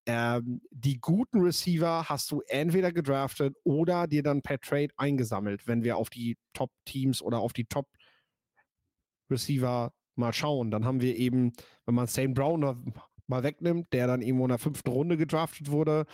[0.06, 5.84] Ähm, die guten Receiver hast du entweder gedraftet oder dir dann per Trade eingesammelt, wenn
[5.84, 10.72] wir auf die Top-Teams oder auf die Top-Receiver mal schauen.
[10.72, 11.54] Dann haben wir eben,
[11.86, 12.34] wenn man St.
[12.34, 12.94] Brown
[13.28, 16.06] mal wegnimmt, der dann irgendwo in der fünften Runde gedraftet wurde,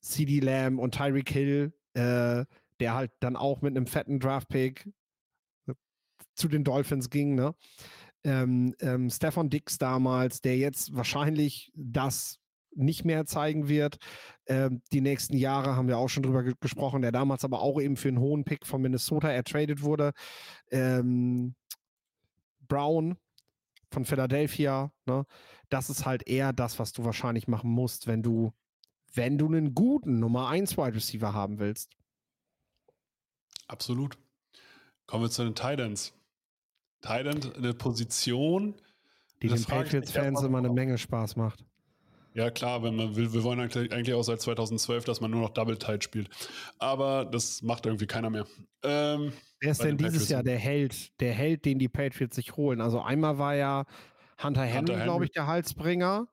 [0.00, 2.44] CD Lamb und Tyreek Hill, äh,
[2.80, 4.90] der halt dann auch mit einem fetten Draft-Pick
[6.34, 7.54] zu den Dolphins ging, ne?
[8.24, 12.38] Ähm, ähm, Stefan Dix damals, der jetzt wahrscheinlich das
[12.74, 13.98] nicht mehr zeigen wird.
[14.46, 17.80] Ähm, die nächsten Jahre haben wir auch schon drüber ge gesprochen, der damals aber auch
[17.80, 20.12] eben für einen hohen Pick von Minnesota ertradet wurde.
[20.70, 21.54] Ähm,
[22.68, 23.16] Brown
[23.90, 25.26] von Philadelphia, ne?
[25.68, 28.52] das ist halt eher das, was du wahrscheinlich machen musst, wenn du,
[29.12, 31.92] wenn du einen guten Nummer 1 Wide Receiver haben willst.
[33.68, 34.16] Absolut.
[35.06, 36.14] Kommen wir zu den Titans.
[37.02, 38.74] Titan, eine Position,
[39.42, 41.64] Die Das den Patriots-Fans immer eine Menge Spaß macht.
[42.34, 45.50] Ja, klar, wenn man will, wir wollen eigentlich auch seit 2012, dass man nur noch
[45.50, 46.30] Double Tight spielt.
[46.78, 48.46] Aber das macht irgendwie keiner mehr.
[48.82, 50.28] Ähm, Wer ist denn den dieses Patriots.
[50.30, 52.80] Jahr der Held, der Held, den die Patriots sich holen?
[52.80, 53.84] Also einmal war ja
[54.42, 55.04] Hunter Henry, Henry.
[55.04, 56.26] glaube ich, der Halsbringer.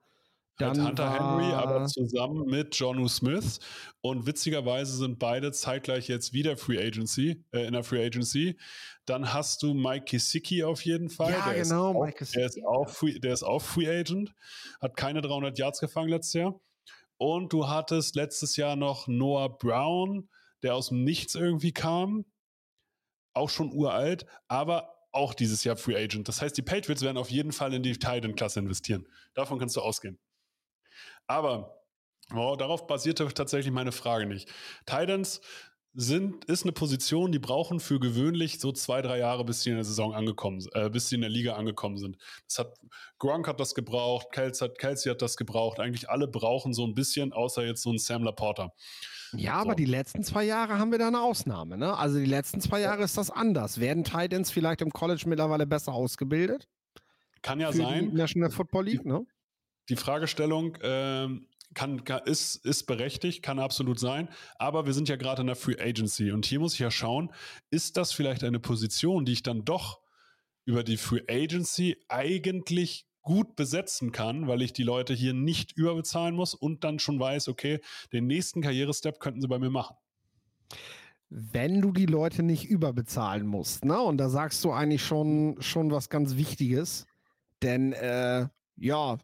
[0.60, 3.60] Dann Hunter Henry, aber zusammen mit Jonu Smith.
[4.02, 8.60] Und witzigerweise sind beide zeitgleich jetzt wieder Free Agency, äh, in der Free Agency.
[9.06, 11.32] Dann hast du Mike Kisicki auf jeden Fall.
[11.32, 14.34] Ja, der genau, Ist auch, Mike der, ist auch free, der ist auch Free Agent.
[14.82, 16.60] Hat keine 300 Yards gefangen letztes Jahr.
[17.18, 20.30] Und du hattest letztes Jahr noch Noah Brown,
[20.62, 22.26] der aus dem Nichts irgendwie kam.
[23.34, 26.28] Auch schon uralt, aber auch dieses Jahr Free Agent.
[26.28, 29.08] Das heißt, die Patriots werden auf jeden Fall in die Titan-Klasse investieren.
[29.34, 30.20] Davon kannst du ausgehen.
[31.30, 31.84] Aber
[32.36, 34.52] oh, darauf basierte tatsächlich meine Frage nicht.
[34.88, 35.42] Titans
[35.94, 39.76] sind, ist eine Position, die brauchen für gewöhnlich so zwei, drei Jahre, bis sie in
[39.76, 42.18] der Saison angekommen sind, äh, bis sie in der Liga angekommen sind.
[42.48, 42.74] Das hat,
[43.20, 45.80] Gronk hat das gebraucht, Kelsey hat, Kelsey hat das gebraucht.
[45.80, 48.74] Eigentlich alle brauchen so ein bisschen, außer jetzt so ein Sam Laporta.
[49.34, 49.76] Ja, aber So.
[49.76, 51.78] die letzten zwei Jahre haben wir da eine Ausnahme.
[51.78, 51.96] Ne?
[51.96, 53.80] Also die letzten zwei Jahre ist das anders.
[53.80, 56.68] Werden Titans vielleicht im College mittlerweile besser ausgebildet?
[57.44, 58.10] Kann ja für sein.
[58.10, 59.26] die National Football League, ne?
[59.90, 65.16] Die Fragestellung ähm, kann, kann, ist, ist berechtigt, kann absolut sein, aber wir sind ja
[65.16, 67.32] gerade in der Free Agency und hier muss ich ja schauen,
[67.70, 70.00] ist das vielleicht eine Position, die ich dann doch
[70.66, 76.36] über die Free Agency eigentlich gut besetzen kann, weil ich die Leute hier nicht überbezahlen
[76.36, 77.80] muss und dann schon weiß, okay,
[78.12, 79.96] den nächsten Karrierestep könnten sie bei mir machen.
[81.30, 84.00] Wenn du die Leute nicht überbezahlen musst, ne?
[84.02, 87.06] Und da sagst du eigentlich schon, schon was ganz Wichtiges.
[87.62, 88.48] Denn äh,
[88.78, 89.20] ja,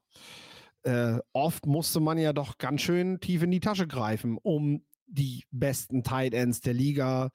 [0.85, 5.43] äh, oft musste man ja doch ganz schön tief in die Tasche greifen, um die
[5.51, 7.31] besten Tight Ends der Liga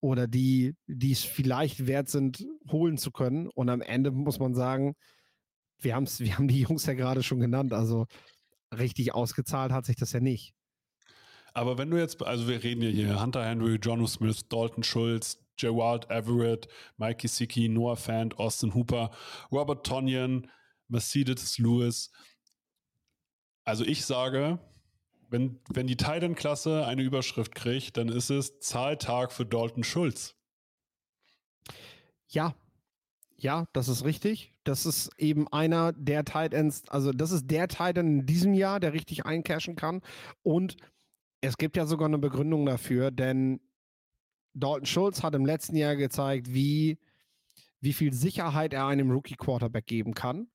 [0.00, 3.48] oder die, die es vielleicht wert sind, holen zu können.
[3.48, 4.94] Und am Ende muss man sagen,
[5.80, 8.06] wir, haben's, wir haben die Jungs ja gerade schon genannt, also
[8.76, 10.52] richtig ausgezahlt hat sich das ja nicht.
[11.54, 15.44] Aber wenn du jetzt, also wir reden ja hier, Hunter Henry, Jono Smith, Dalton Schulz,
[15.56, 19.10] Gerard Everett, Mike Gesicki, Noah Fant, Austin Hooper,
[19.50, 20.50] Robert Tonyan,
[20.88, 22.10] Mercedes Lewis.
[23.68, 24.58] Also ich sage,
[25.28, 30.36] wenn, wenn die Titan-Klasse eine Überschrift kriegt, dann ist es Zahltag für Dalton Schulz.
[32.28, 32.54] Ja,
[33.36, 34.54] ja, das ist richtig.
[34.64, 38.54] Das ist eben einer der Tight Ends, also das ist der Tight End in diesem
[38.54, 40.00] Jahr, der richtig eincashen kann.
[40.42, 40.78] Und
[41.42, 43.60] es gibt ja sogar eine Begründung dafür, denn
[44.54, 46.96] Dalton Schulz hat im letzten Jahr gezeigt, wie,
[47.80, 50.48] wie viel Sicherheit er einem Rookie-Quarterback geben kann.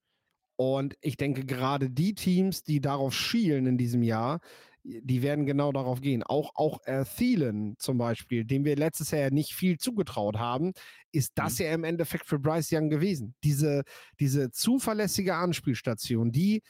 [0.55, 4.39] Und ich denke, gerade die Teams, die darauf schielen in diesem Jahr,
[4.83, 6.23] die werden genau darauf gehen.
[6.23, 10.73] Auch, auch äh, Thielen zum Beispiel, dem wir letztes Jahr ja nicht viel zugetraut haben,
[11.11, 13.33] ist das ja im Endeffekt für Bryce Young gewesen.
[13.43, 13.83] Diese,
[14.19, 16.61] diese zuverlässige Anspielstation, die,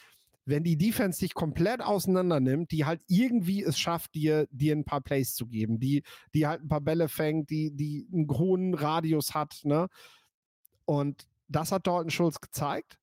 [0.46, 4.84] wenn die Defense dich komplett auseinander nimmt, die halt irgendwie es schafft, dir, dir ein
[4.84, 6.02] paar Plays zu geben, die,
[6.34, 9.88] die halt ein paar Bälle fängt, die, die einen hohen Radius hat, ne?
[10.84, 12.98] Und das hat Dalton Schulz gezeigt.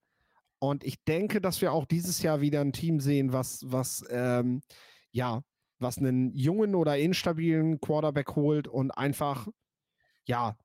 [0.63, 4.61] Und ich denke, dass wir auch dieses Jahr wieder ein Team sehen, was, was, ähm,
[5.11, 5.41] ja,
[5.79, 9.47] was einen jungen oder instabilen Quarterback holt und einfach,
[10.25, 10.55] ja,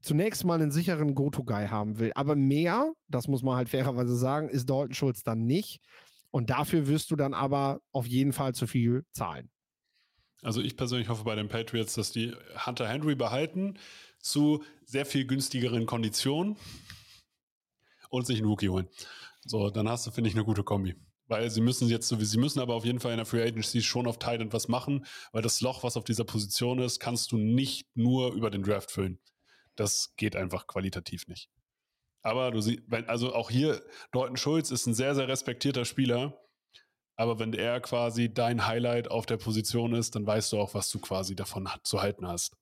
[0.00, 2.12] zunächst mal einen sicheren Go-To-Guy haben will.
[2.14, 5.82] Aber mehr, das muss man halt fairerweise sagen, ist Dalton Schulz dann nicht.
[6.30, 9.50] Und dafür wirst du dann aber auf jeden Fall zu viel zahlen.
[10.40, 12.34] Also ich persönlich hoffe bei den Patriots, dass die
[12.66, 13.78] Hunter Henry behalten
[14.18, 16.56] zu sehr viel günstigeren Konditionen
[18.12, 18.88] und sich einen Rookie holen.
[19.44, 20.94] So, dann hast du, finde ich, eine gute Kombi.
[21.26, 24.06] Weil sie müssen jetzt sie müssen aber auf jeden Fall in der Free Agency schon
[24.06, 27.88] auf Titan was machen, weil das Loch, was auf dieser Position ist, kannst du nicht
[27.96, 29.18] nur über den Draft füllen.
[29.74, 31.48] Das geht einfach qualitativ nicht.
[32.20, 36.38] Aber du siehst, also auch hier, Dalton Schulz ist ein sehr, sehr respektierter Spieler.
[37.16, 40.90] Aber wenn er quasi dein Highlight auf der Position ist, dann weißt du auch, was
[40.90, 42.56] du quasi davon zu halten hast.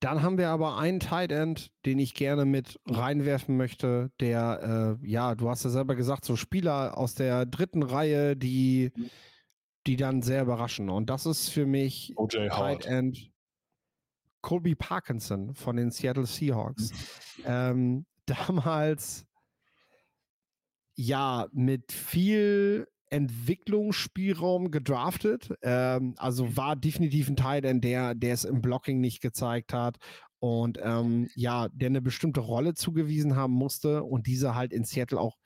[0.00, 5.06] Dann haben wir aber einen Tight End, den ich gerne mit reinwerfen möchte, der, äh,
[5.06, 8.92] ja, du hast ja selber gesagt, so Spieler aus der dritten Reihe, die,
[9.86, 10.88] die dann sehr überraschen.
[10.88, 12.86] Und das ist für mich OJ Tight Howard.
[12.86, 13.30] End
[14.40, 16.92] Colby Parkinson von den Seattle Seahawks.
[17.44, 19.26] ähm, damals
[20.94, 25.52] ja mit viel Entwicklungsspielraum gedraftet.
[25.62, 29.98] Ähm, also war definitiv ein Teil, denn der, der es im Blocking nicht gezeigt hat
[30.40, 35.20] und ähm, ja, der eine bestimmte Rolle zugewiesen haben musste und diese halt in Seattle
[35.20, 35.36] auch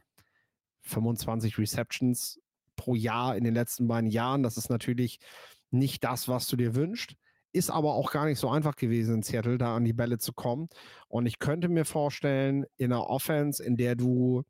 [0.83, 2.41] 25 Receptions
[2.77, 4.43] pro Jahr in den letzten beiden Jahren.
[4.43, 5.19] Das ist natürlich
[5.71, 7.15] nicht das, was du dir wünschst.
[7.53, 10.33] ist aber auch gar nicht so einfach gewesen in Seattle, da an die Bälle zu
[10.33, 10.69] kommen.
[11.09, 14.43] Und ich könnte mir vorstellen, in einer Offense, in der du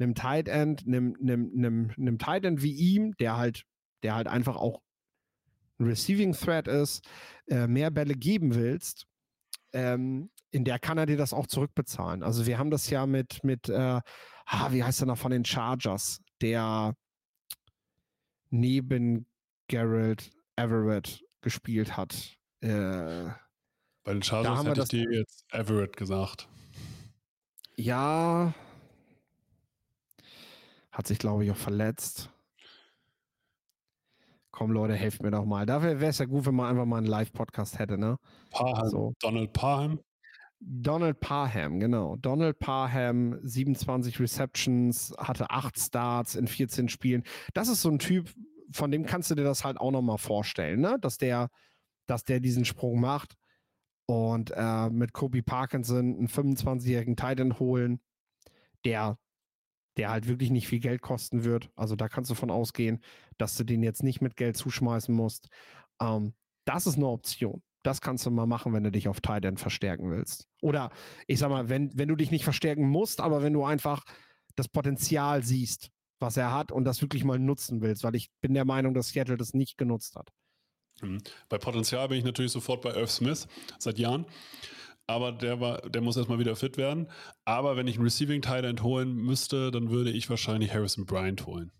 [0.00, 3.64] einem Tight End, einem, einem, einem, einem Tight End wie ihm, der halt,
[4.02, 4.80] der halt einfach auch
[5.78, 7.04] ein Receiving Threat ist,
[7.48, 9.06] äh, mehr Bälle geben willst,
[9.72, 12.22] ähm, in der kann er dir das auch zurückbezahlen.
[12.22, 14.00] Also wir haben das ja mit, mit äh,
[14.46, 16.94] ah, wie heißt er noch von den Chargers, der
[18.50, 19.26] neben
[19.68, 22.36] Gerald Everett gespielt hat.
[22.60, 23.28] Äh,
[24.04, 26.48] Bei den Chargers haben wir hätte ich das- dir jetzt Everett gesagt.
[27.76, 28.52] ja,
[30.92, 32.30] hat sich, glaube ich, auch verletzt.
[34.50, 35.64] Komm, Leute, helft mir doch mal.
[35.64, 38.16] Dafür wäre es ja gut, wenn man einfach mal einen Live-Podcast hätte, ne?
[38.50, 39.14] Parham, So.
[39.20, 40.00] Donald Parham.
[40.58, 42.16] Donald Parham, genau.
[42.16, 47.22] Donald Parham, 27 Receptions, hatte 8 Starts in 14 Spielen.
[47.54, 48.30] Das ist so ein Typ,
[48.72, 50.98] von dem kannst du dir das halt auch nochmal vorstellen, ne?
[51.00, 51.48] Dass der,
[52.06, 53.36] dass der diesen Sprung macht
[54.06, 58.00] und äh, mit Kobe Parkinson einen 25-jährigen Titan holen,
[58.84, 59.16] der,
[60.00, 61.68] der halt wirklich nicht viel Geld kosten wird.
[61.76, 63.02] Also da kannst du von ausgehen,
[63.36, 65.50] dass du den jetzt nicht mit Geld zuschmeißen musst.
[66.00, 66.32] Ähm,
[66.64, 67.60] das ist eine Option.
[67.82, 70.48] Das kannst du mal machen, wenn du dich auf Tight End verstärken willst.
[70.62, 70.88] Oder
[71.26, 74.04] ich sag mal, wenn, wenn du dich nicht verstärken musst, aber wenn du einfach
[74.56, 78.54] das Potenzial siehst, was er hat und das wirklich mal nutzen willst, weil ich bin
[78.54, 80.30] der Meinung, dass Seattle das nicht genutzt hat.
[81.02, 81.18] Mhm.
[81.50, 83.46] Bei Potenzial bin ich natürlich sofort bei Irv Smith
[83.78, 84.24] seit Jahren.
[85.10, 87.10] Aber der, war, der muss erstmal wieder fit werden.
[87.44, 91.46] Aber wenn ich einen Receiving Tight End holen müsste, dann würde ich wahrscheinlich Harrison Bryant
[91.46, 91.72] holen.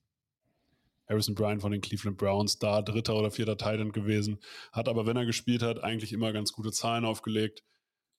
[1.09, 4.41] Harrison Bryant von den Cleveland Browns, da dritter oder vierter Tight End gewesen,
[4.73, 7.63] hat aber, wenn er gespielt hat, eigentlich immer ganz gute Zahlen aufgelegt.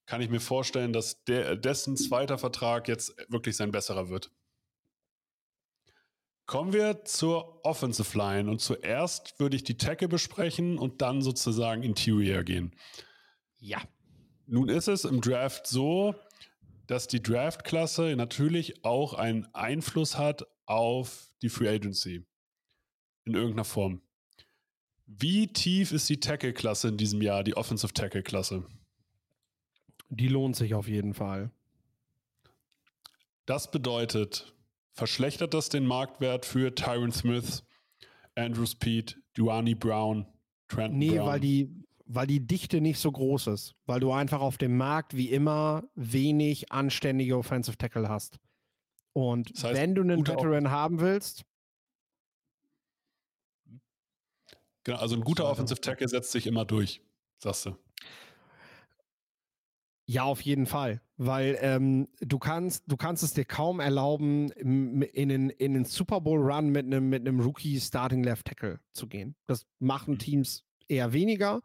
[0.05, 4.31] Kann ich mir vorstellen, dass der, dessen zweiter Vertrag jetzt wirklich sein besserer wird.
[6.45, 11.83] Kommen wir zur Offensive Line und zuerst würde ich die Tackle besprechen und dann sozusagen
[11.83, 12.73] Interior gehen.
[13.57, 13.81] Ja.
[14.51, 16.13] Nun ist es im Draft so,
[16.85, 22.25] dass die Draftklasse natürlich auch einen Einfluss hat auf die Free Agency
[23.23, 24.01] in irgendeiner Form.
[25.05, 28.65] Wie tief ist die Tackle-Klasse in diesem Jahr, die Offensive Tackle-Klasse?
[30.09, 31.49] Die lohnt sich auf jeden Fall.
[33.45, 34.53] Das bedeutet,
[34.91, 37.63] verschlechtert das den Marktwert für Tyron Smith,
[38.35, 40.25] Andrew Speed, Duani Brown,
[40.67, 41.25] Trent Nee, Brown?
[41.25, 41.80] weil die,
[42.13, 43.75] weil die Dichte nicht so groß ist.
[43.85, 48.39] Weil du einfach auf dem Markt wie immer wenig anständige Offensive Tackle hast.
[49.13, 51.43] Und Das heißt, wenn du einen Veteran haben willst,
[54.83, 55.47] Genau, also ein guter.
[55.47, 57.01] Offensive Tackle setzt sich immer durch,
[57.37, 57.75] sagst du.
[60.07, 61.01] Ja, auf jeden Fall.
[61.17, 66.19] Weil ähm, du kannst, du kannst es dir kaum erlauben, in den, in den Super
[66.19, 69.35] Bowl Run mit einem mit einem Rookie Starting Left Tackle zu gehen.
[69.45, 70.19] Das machen Mhm.
[70.19, 71.61] Teams eher weniger.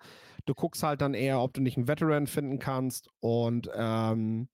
[0.46, 3.08] Du guckst halt dann eher, ob du nicht einen Veteran finden kannst.
[3.20, 4.48] Und ähm,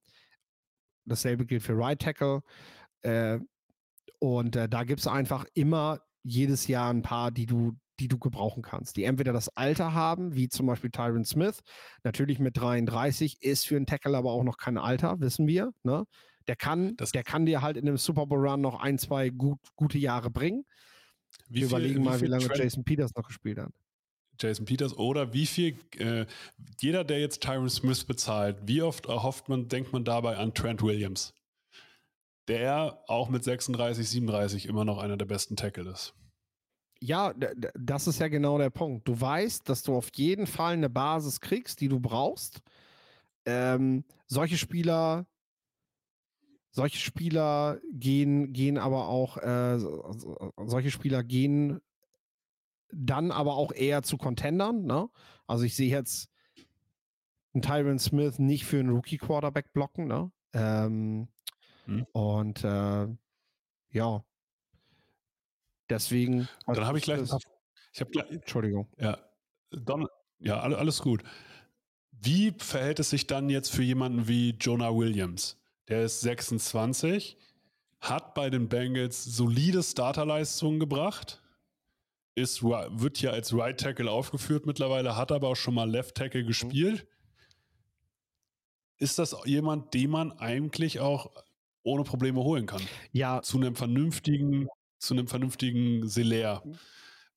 [1.05, 2.41] dasselbe gilt für Right Tackle.
[3.03, 3.39] Äh,
[4.19, 8.19] und äh, da gibt es einfach immer jedes Jahr ein paar, die du, die du
[8.19, 11.61] gebrauchen kannst, die entweder das Alter haben, wie zum Beispiel Tyron Smith,
[12.05, 15.73] natürlich mit 33, ist für einen Tackle aber auch noch kein Alter, wissen wir.
[15.83, 16.05] Ne?
[16.47, 19.31] Der, kann, Das- der kann dir halt in einem Super Bowl Run noch ein, zwei
[19.31, 20.65] gut, gute Jahre bringen.
[21.49, 23.73] Wie wir überlegen mal, wie lange Trent- Jason Peters noch gespielt hat.
[24.41, 26.27] Jason Peters oder wie viel, äh,
[26.81, 30.83] jeder, der jetzt Tyron Smith bezahlt, wie oft erhofft man, denkt man dabei an Trent
[30.83, 31.33] Williams?
[32.49, 36.15] Der auch mit 36, 37 immer noch einer der besten Tackle ist.
[37.01, 37.35] Ja,
[37.75, 39.07] das ist ja genau der Punkt.
[39.09, 42.61] Du weißt, dass du auf jeden Fall eine Basis kriegst, die du brauchst.
[43.45, 45.27] Ähm, solche Spieler,
[46.71, 51.81] solche Spieler gehen, gehen aber auch, äh, so- so- solche Spieler gehen
[52.93, 54.85] dann aber auch eher zu Contendern.
[54.85, 55.09] Ne?
[55.47, 56.29] Also ich sehe jetzt
[57.55, 60.07] einen Tyron Smith nicht für einen Rookie-Quarterback blocken.
[60.07, 60.31] Ne?
[60.55, 61.29] Ähm,
[61.87, 62.07] Hm.
[62.13, 63.09] Und äh,
[63.91, 64.25] ja,
[65.91, 66.49] deswegen.
[66.67, 67.23] Dann habe ich gleich
[67.93, 68.89] ich habe gleich, Entschuldigung.
[68.99, 69.19] ja,
[69.71, 70.07] Don,
[70.39, 71.23] ja, alle- alles gut.
[72.13, 75.59] Wie verhält es sich dann jetzt für jemanden wie Jonah Williams?
[75.89, 77.37] Der ist 26,
[78.01, 81.42] hat bei den Bengals solide Starterleistungen gebracht,
[82.35, 86.45] ist, wird hier als Right Tackle aufgeführt mittlerweile, hat aber auch schon mal Left Tackle
[86.45, 87.07] gespielt.
[88.99, 91.31] Ist das jemand, den man eigentlich auch
[91.83, 92.83] ohne Probleme holen kann?
[93.11, 94.69] Ja, zu einem vernünftigen,
[94.99, 96.63] zu einem vernünftigen Selair.
[96.65, 96.79] Mhm.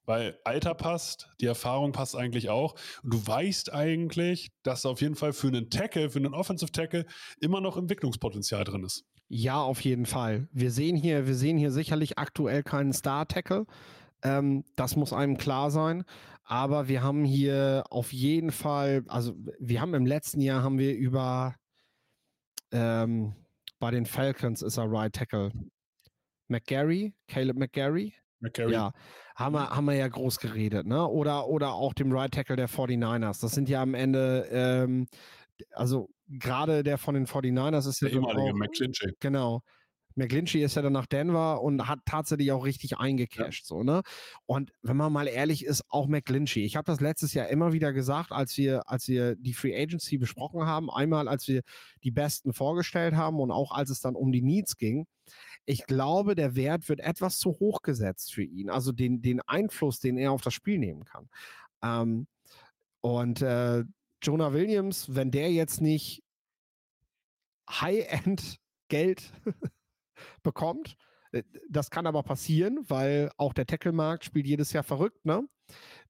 [0.06, 2.76] Weil Alter passt, die Erfahrung passt eigentlich auch.
[3.02, 7.08] Und du weißt eigentlich, dass auf jeden Fall für einen Tackle, für einen Offensive Tackle
[7.42, 9.04] immer noch Entwicklungspotenzial drin ist.
[9.28, 10.48] ja, auf jeden Fall.
[10.52, 13.66] Wir sehen hier, wir sehen hier sicherlich aktuell keinen Star-Tackle.
[14.26, 16.04] Ähm, das muss einem klar sein.
[16.44, 20.96] Aber wir haben hier auf jeden Fall, also wir haben im letzten Jahr haben wir
[20.96, 21.56] über
[22.72, 23.36] ähm,
[23.80, 25.52] bei den Falcons ist er Right Tackle.
[26.48, 28.14] McGarry, Caleb McGarry.
[28.40, 28.74] McGarry.
[28.74, 28.92] Ja,
[29.36, 31.08] haben wir, haben wir ja groß geredet, ne?
[31.08, 33.42] Oder, oder auch dem Right Tackle der 49ers.
[33.42, 35.08] Das sind ja am Ende, ähm,
[35.72, 39.14] also gerade der von den 49ers ist Der ja dann ehemalige McClinchy.
[39.20, 39.62] Genau.
[40.16, 44.02] McGlinchey ist ja dann nach Denver und hat tatsächlich auch richtig eingecashed, so, ne?
[44.46, 46.64] Und wenn man mal ehrlich ist, auch McGlinchey.
[46.64, 50.18] Ich habe das letztes Jahr immer wieder gesagt, als wir, als wir die Free Agency
[50.18, 50.90] besprochen haben.
[50.90, 51.62] Einmal, als wir
[52.04, 55.06] die Besten vorgestellt haben und auch als es dann um die Needs ging.
[55.66, 58.70] Ich glaube, der Wert wird etwas zu hoch gesetzt für ihn.
[58.70, 61.30] Also den, den Einfluss, den er auf das Spiel nehmen kann.
[61.84, 62.28] Ähm,
[63.02, 63.84] und äh,
[64.22, 66.24] Jonah Williams, wenn der jetzt nicht
[67.70, 69.32] High-End Geld
[70.44, 70.96] bekommt.
[71.32, 75.48] Äh, Das kann aber passieren, weil auch der Tackle-Markt spielt jedes Jahr verrückt, ne?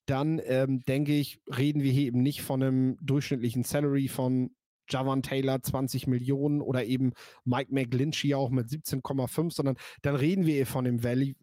[0.06, 4.52] Dann ähm, denke ich, reden wir hier eben nicht von einem durchschnittlichen Salary von
[4.88, 10.66] Javan Taylor 20 Millionen oder eben Mike McGlinchey auch mit 17,5, sondern dann reden wir
[10.68, 11.34] von dem Value,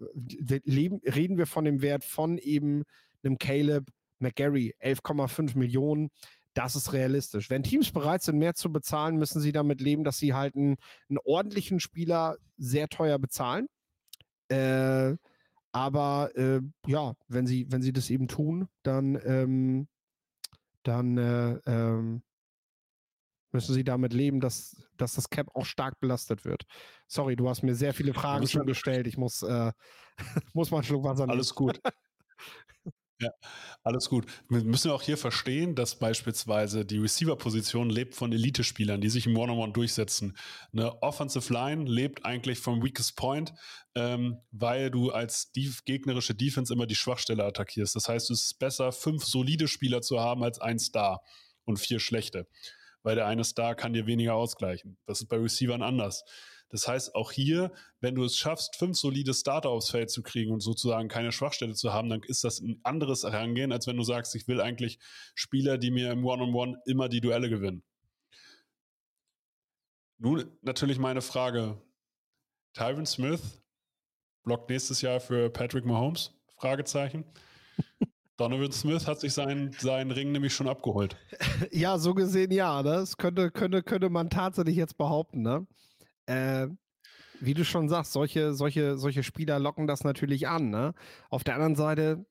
[0.49, 2.85] äh, reden wir von dem Wert von eben
[3.25, 6.11] einem Caleb McGarry 11,5 Millionen.
[6.55, 7.49] Das ist realistisch.
[7.49, 10.77] Wenn Teams bereit sind, mehr zu bezahlen, müssen sie damit leben, dass sie halt einen,
[11.09, 13.69] einen ordentlichen Spieler sehr teuer bezahlen.
[14.49, 15.17] Äh,
[15.73, 19.89] aber äh, ja, wenn sie, wenn sie das eben tun, dann, ähm,
[20.83, 22.23] dann äh, ähm,
[23.53, 26.65] müssen sie damit leben, dass, dass das Cap auch stark belastet wird.
[27.07, 29.07] Sorry, du hast mir sehr viele Fragen schon gestellt.
[29.07, 29.73] Ich muss, äh,
[30.53, 31.39] muss mal einen Schluck Wasser nehmen.
[31.39, 31.81] Alles gut.
[33.23, 33.31] ja,
[33.85, 34.27] alles gut.
[34.49, 39.37] Wir müssen auch hier verstehen, dass beispielsweise die Receiver-Position lebt von Elite-Spielern, die sich im
[39.37, 40.37] One-on-One durchsetzen.
[40.73, 43.55] Eine Offensive Line lebt eigentlich vom Weakest Point,
[43.95, 47.95] ähm, weil du als die gegnerische Defense immer die Schwachstelle attackierst.
[47.95, 51.23] Das heißt, es ist besser, fünf solide Spieler zu haben als ein Star
[51.65, 52.49] und vier schlechte.
[53.05, 54.97] Weil der eine Star kann dir weniger ausgleichen.
[55.07, 56.25] Das ist bei Receivern anders.
[56.73, 57.71] Das heißt, auch hier,
[58.01, 61.75] wenn du es schaffst, fünf solide Starter aufs Feld zu kriegen und sozusagen keine Schwachstelle
[61.75, 64.99] zu haben, dann ist das ein anderes Herangehen, als wenn du sagst, ich will eigentlich
[65.35, 67.85] Spieler, die mir im One-on-One immer die Duelle gewinnen.
[70.19, 71.81] Nun natürlich meine Frage.
[72.73, 73.61] Tyron Smith
[74.45, 76.33] blockt nächstes Jahr für Patrick Mahomes?
[76.57, 77.25] Fragezeichen.
[78.39, 81.17] Donovan Smith hat sich seinen, seinen Ring nämlich schon abgeholt.
[81.71, 82.83] Ja, so gesehen ja.
[82.83, 82.91] ne?
[82.91, 85.43] Das könnte, könnte, könnte man tatsächlich jetzt behaupten.
[85.43, 85.67] Ne?
[86.27, 86.69] Äh,
[87.41, 90.71] wie du schon sagst, solche, solche, solche Spieler locken das natürlich an.
[90.71, 90.95] Ne?
[91.29, 92.25] Auf der anderen Seite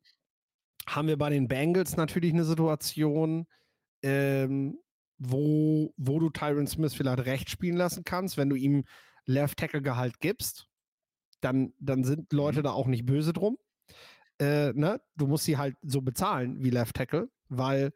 [0.88, 3.46] haben wir bei den Bengals natürlich eine Situation,
[4.04, 4.80] ähm,
[5.18, 8.86] wo, wo du Tyron Smith vielleicht recht spielen lassen kannst, wenn du ihm
[9.26, 10.68] Left Tackle Gehalt gibst,
[11.42, 12.64] dann, dann sind Leute Mhm.
[12.64, 13.58] da auch nicht böse drum.
[14.40, 15.02] Äh, ne?
[15.16, 17.92] Du musst sie halt so bezahlen wie Left Tackle, weil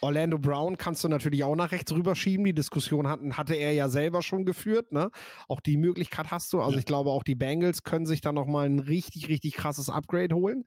[0.00, 2.44] Orlando Brown kannst du natürlich auch nach rechts rüberschieben.
[2.44, 4.92] Die Diskussion hatten, hatte er ja selber schon geführt.
[4.92, 5.10] Ne?
[5.48, 6.60] Auch die Möglichkeit hast du.
[6.60, 6.78] Also Ja.
[6.78, 10.64] ich glaube, auch die Bengals können sich da nochmal ein richtig, richtig krasses Upgrade holen.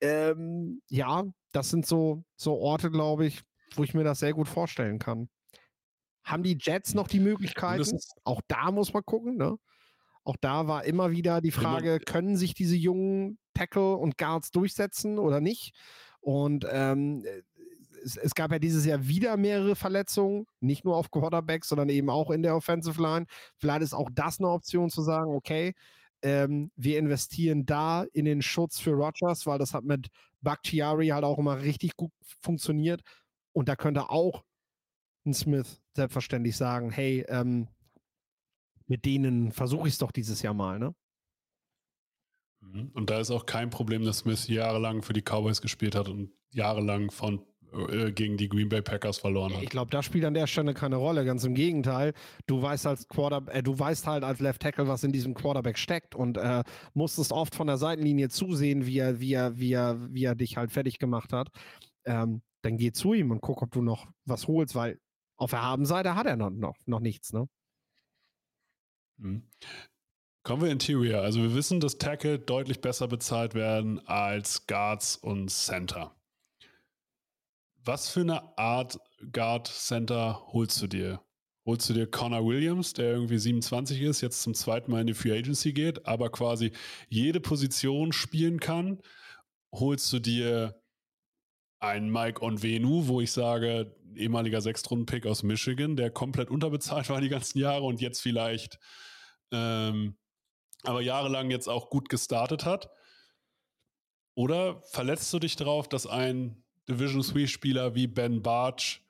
[0.00, 3.40] Ähm, ja, das sind so, so Orte, glaube ich,
[3.74, 5.28] wo ich mir das sehr gut vorstellen kann.
[6.22, 7.98] Haben die Jets noch die Möglichkeiten?
[8.24, 9.36] Auch da muss man gucken.
[9.38, 9.56] Ne?
[10.24, 15.18] Auch da war immer wieder die Frage, können sich diese jungen Tackle und Guards durchsetzen
[15.18, 15.74] oder nicht?
[16.20, 17.24] Und ähm,
[18.04, 22.10] es, es gab ja dieses Jahr wieder mehrere Verletzungen, nicht nur auf Quarterbacks, sondern eben
[22.10, 23.26] auch in der Offensive Line.
[23.56, 25.74] Vielleicht ist auch das eine Option zu sagen, okay,
[26.22, 30.08] ähm, wir investieren da in den Schutz für Rogers, weil das hat mit
[30.40, 33.02] Bakhtiari halt auch immer richtig gut funktioniert.
[33.52, 34.44] Und da könnte auch
[35.26, 37.68] ein Smith selbstverständlich sagen, hey, ähm,
[38.86, 40.94] mit denen versuche ich es doch dieses Jahr mal, ne?
[42.60, 42.90] Mhm.
[42.94, 46.32] Und da ist auch kein Problem, dass Smith jahrelang für die Cowboys gespielt hat und
[46.50, 47.44] jahrelang von,
[48.14, 49.62] gegen die Green Bay Packers verloren hat.
[49.62, 51.24] Ich glaube, das spielt an der Stelle keine Rolle.
[51.24, 52.14] Ganz im Gegenteil.
[52.46, 55.78] Du weißt als Quarterback, äh, du weißt halt als Left Tackle, was in diesem Quarterback
[55.78, 56.64] steckt und äh,
[56.94, 60.56] musstest oft von der Seitenlinie zusehen, wie er, wie er, wie er, wie er dich
[60.56, 61.48] halt fertig gemacht hat.
[62.04, 64.98] Ähm, dann geh zu ihm und guck, ob du noch was holst, weil
[65.36, 67.48] auf der Habenseite hat er noch, noch, noch nichts, ne?
[69.18, 69.42] Mhm.
[70.42, 71.20] Kommen wir Interior.
[71.20, 76.17] Also wir wissen, dass Tackle deutlich besser bezahlt werden als Guards und Center.
[77.88, 79.00] Was für eine Art
[79.32, 81.22] Guard Center holst du dir?
[81.64, 85.14] Holst du dir Connor Williams, der irgendwie 27 ist, jetzt zum zweiten Mal in die
[85.14, 86.72] Free Agency geht, aber quasi
[87.08, 89.00] jede Position spielen kann?
[89.72, 90.82] Holst du dir
[91.80, 97.30] einen Mike Onvenu, wo ich sage, ehemaliger Sechstrunden-Pick aus Michigan, der komplett unterbezahlt war die
[97.30, 98.78] ganzen Jahre und jetzt vielleicht
[99.50, 100.18] ähm,
[100.82, 102.90] aber jahrelang jetzt auch gut gestartet hat.
[104.34, 109.02] Oder verletzt du dich darauf, dass ein Division 3-Spieler wie Ben Barch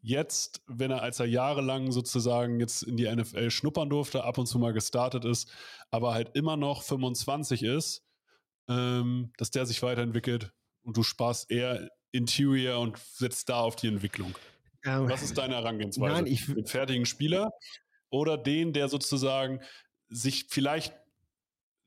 [0.00, 4.46] jetzt, wenn er als er jahrelang sozusagen jetzt in die NFL schnuppern durfte, ab und
[4.46, 5.50] zu mal gestartet ist,
[5.90, 8.04] aber halt immer noch 25 ist,
[8.68, 10.52] ähm, dass der sich weiterentwickelt
[10.82, 14.34] und du sparst eher Interior und setzt da auf die Entwicklung.
[14.84, 16.14] Ähm, Was ist deine Herangehensweise?
[16.14, 17.50] Nein, ich den fertigen Spieler
[18.10, 19.60] oder den, der sozusagen
[20.08, 20.94] sich vielleicht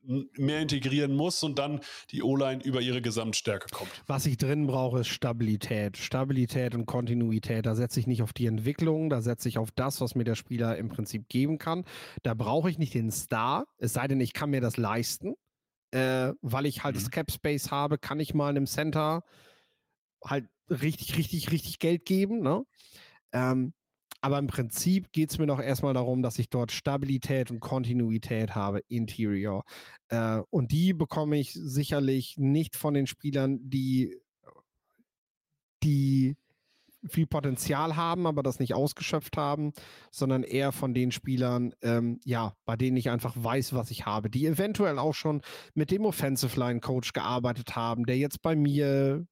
[0.04, 1.82] mehr integrieren muss und dann
[2.12, 3.92] die O-Line über ihre Gesamtstärke kommt.
[4.08, 5.98] Was ich drin brauche, ist Stabilität.
[5.98, 7.66] Stabilität und Kontinuität.
[7.66, 10.36] Da setze ich nicht auf die Entwicklung, da setze ich auf das, was mir der
[10.36, 11.86] Spieler im Prinzip geben kann.
[12.24, 15.36] Da brauche ich nicht den Star, es sei denn, ich kann mir das leisten.
[15.94, 17.00] Äh, weil ich halt mhm.
[17.00, 19.24] das Cap Space habe, kann ich mal einem Center
[20.24, 22.40] halt richtig, richtig, richtig Geld geben.
[22.42, 22.64] Ne?
[23.34, 23.74] Ähm,
[24.22, 28.56] aber im Prinzip geht es mir noch erstmal darum, dass ich dort Stabilität und Kontinuität
[28.56, 29.64] habe, Interior.
[30.10, 34.16] Äh, und die bekomme ich sicherlich nicht von den Spielern, die,
[35.84, 36.38] die
[37.10, 39.74] viel Potenzial haben, aber das nicht ausgeschöpft haben,
[40.12, 44.30] sondern eher von den Spielern, ähm, ja, bei denen ich einfach weiß, was ich habe,
[44.30, 45.42] die eventuell auch schon
[45.74, 49.26] mit dem Offensive Line Coach gearbeitet haben, der jetzt bei mir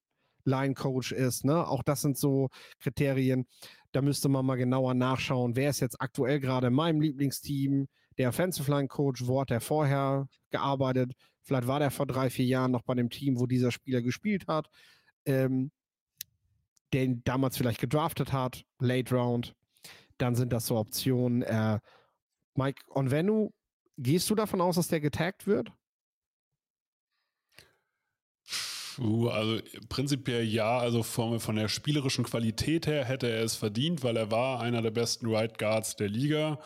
[0.45, 1.45] Line Coach ist.
[1.45, 1.67] Ne?
[1.67, 3.45] Auch das sind so Kriterien.
[3.91, 7.87] Da müsste man mal genauer nachschauen, wer ist jetzt aktuell gerade in meinem Lieblingsteam.
[8.17, 11.13] Der Offensive Line Coach, wo hat er vorher gearbeitet?
[11.41, 14.47] Vielleicht war der vor drei, vier Jahren noch bei dem Team, wo dieser Spieler gespielt
[14.47, 14.69] hat.
[15.25, 15.71] Ähm,
[16.93, 19.55] den damals vielleicht gedraftet hat, Late Round.
[20.17, 21.43] Dann sind das so Optionen.
[21.43, 21.79] Äh,
[22.55, 23.51] Mike Onvenu,
[23.97, 25.71] gehst du davon aus, dass der getaggt wird?
[28.99, 34.17] Also prinzipiell ja, also von, von der spielerischen Qualität her hätte er es verdient, weil
[34.17, 36.59] er war einer der besten Right Guards der Liga.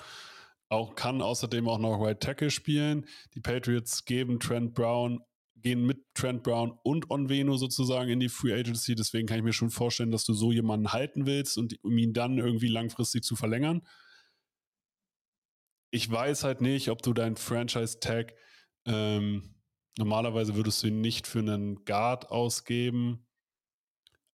[0.69, 3.05] Auch kann außerdem auch noch Right Tackle spielen.
[3.35, 5.21] Die Patriots geben Trent Brown,
[5.55, 8.95] gehen mit Trent Brown und Onveno sozusagen in die Free Agency.
[8.95, 12.13] Deswegen kann ich mir schon vorstellen, dass du so jemanden halten willst und um ihn
[12.13, 13.81] dann irgendwie langfristig zu verlängern.
[15.91, 18.33] Ich weiß halt nicht, ob du dein Franchise Tag
[18.85, 19.52] ähm,
[19.97, 23.25] Normalerweise würdest du ihn nicht für einen Guard ausgeben.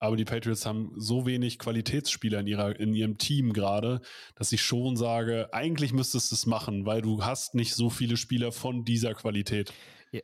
[0.01, 3.99] Aber die Patriots haben so wenig Qualitätsspieler in, ihrer, in ihrem Team gerade,
[4.35, 8.15] dass ich schon sage, eigentlich müsstest du es machen, weil du hast nicht so viele
[8.15, 9.73] Spieler von dieser Qualität.
[10.11, 10.21] Ja.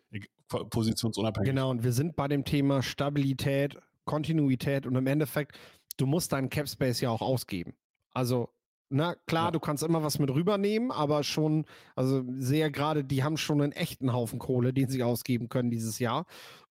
[0.47, 1.49] Positionsunabhängig.
[1.49, 5.57] Genau, und wir sind bei dem Thema Stabilität, Kontinuität und im Endeffekt,
[5.97, 7.73] du musst deinen Cap Space ja auch ausgeben.
[8.13, 8.49] Also
[8.89, 9.51] na klar, ja.
[9.51, 11.65] du kannst immer was mit rübernehmen, aber schon,
[11.95, 15.99] also sehr gerade, die haben schon einen echten Haufen Kohle, den sie ausgeben können dieses
[15.99, 16.25] Jahr.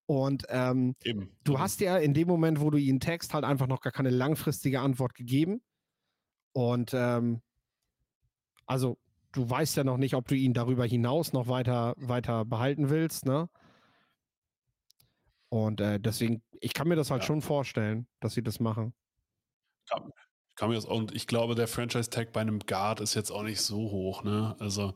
[0.06, 0.94] Und ähm,
[1.44, 4.10] du hast ja in dem Moment, wo du ihnen text, halt einfach noch gar keine
[4.10, 5.62] langfristige Antwort gegeben.
[6.52, 7.40] Und ähm,
[8.66, 8.98] also
[9.32, 13.26] du weißt ja noch nicht, ob du ihn darüber hinaus noch weiter, weiter behalten willst,
[13.26, 13.48] ne?
[15.48, 17.26] Und äh, deswegen, ich kann mir das halt ja.
[17.26, 18.92] schon vorstellen, dass sie das machen.
[19.88, 20.04] Ja,
[20.56, 23.76] kann das und ich glaube, der Franchise-Tag bei einem Guard ist jetzt auch nicht so
[23.76, 24.54] hoch, ne?
[24.58, 24.94] Also,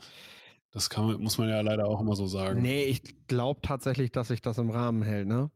[0.70, 2.62] das kann, muss man ja leider auch immer so sagen.
[2.62, 5.50] Nee, ich glaube tatsächlich, dass sich das im Rahmen hält, ne?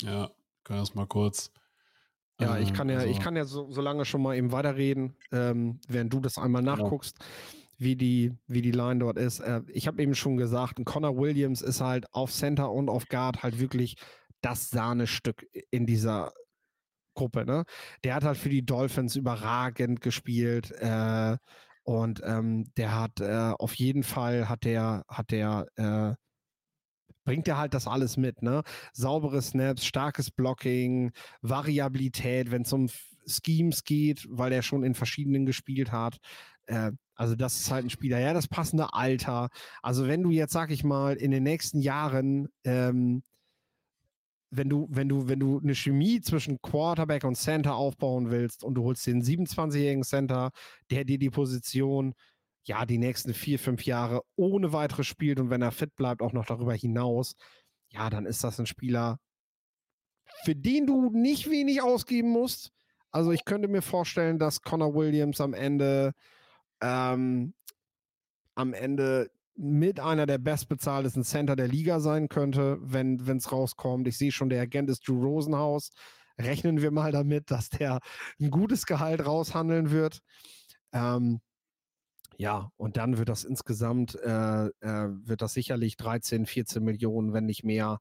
[0.00, 0.30] Ja,
[0.64, 1.50] können wir das mal kurz.
[2.40, 4.52] Ja, ich ähm, kann ja, also, ich kann ja so, so lange schon mal eben
[4.52, 6.76] weiterreden, ähm, während du das einmal genau.
[6.76, 7.30] nachguckst, genau.
[7.78, 9.40] wie, die, wie die Line dort ist.
[9.40, 13.42] Äh, ich habe eben schon gesagt, Connor Williams ist halt auf Center und auf Guard
[13.42, 13.96] halt wirklich
[14.40, 16.32] das Sahnestück in dieser
[17.18, 17.64] Gruppe, ne?
[18.04, 20.70] Der hat halt für die Dolphins überragend gespielt.
[20.72, 21.36] Äh,
[21.82, 26.14] und ähm, der hat äh, auf jeden Fall hat der, hat der, äh,
[27.24, 28.62] bringt er halt das alles mit, ne?
[28.92, 31.12] Saubere Snaps, starkes Blocking,
[31.42, 32.88] Variabilität, wenn es um
[33.26, 36.18] Schemes geht, weil er schon in verschiedenen gespielt hat.
[36.66, 39.48] Äh, also das ist halt ein Spieler, ja, das passende Alter.
[39.82, 43.22] Also wenn du jetzt, sag ich mal, in den nächsten Jahren ähm,
[44.50, 48.74] wenn du, wenn du, wenn du eine Chemie zwischen Quarterback und Center aufbauen willst und
[48.74, 50.50] du holst den 27-jährigen Center,
[50.90, 52.14] der dir die Position
[52.64, 56.32] ja die nächsten vier, fünf Jahre ohne weiteres spielt und wenn er fit bleibt, auch
[56.32, 57.34] noch darüber hinaus,
[57.90, 59.18] ja, dann ist das ein Spieler,
[60.44, 62.70] für den du nicht wenig ausgeben musst.
[63.10, 66.12] Also ich könnte mir vorstellen, dass Connor Williams am Ende
[66.80, 67.54] ähm,
[68.54, 74.06] am Ende mit einer der bestbezahltesten Center der Liga sein könnte, wenn es rauskommt.
[74.06, 75.90] Ich sehe schon, der Agent ist Drew Rosenhaus.
[76.38, 77.98] Rechnen wir mal damit, dass der
[78.40, 80.20] ein gutes Gehalt raushandeln wird.
[80.92, 81.40] Ähm,
[82.36, 87.44] ja, und dann wird das insgesamt, äh, äh, wird das sicherlich 13, 14 Millionen, wenn
[87.44, 87.98] nicht mehr,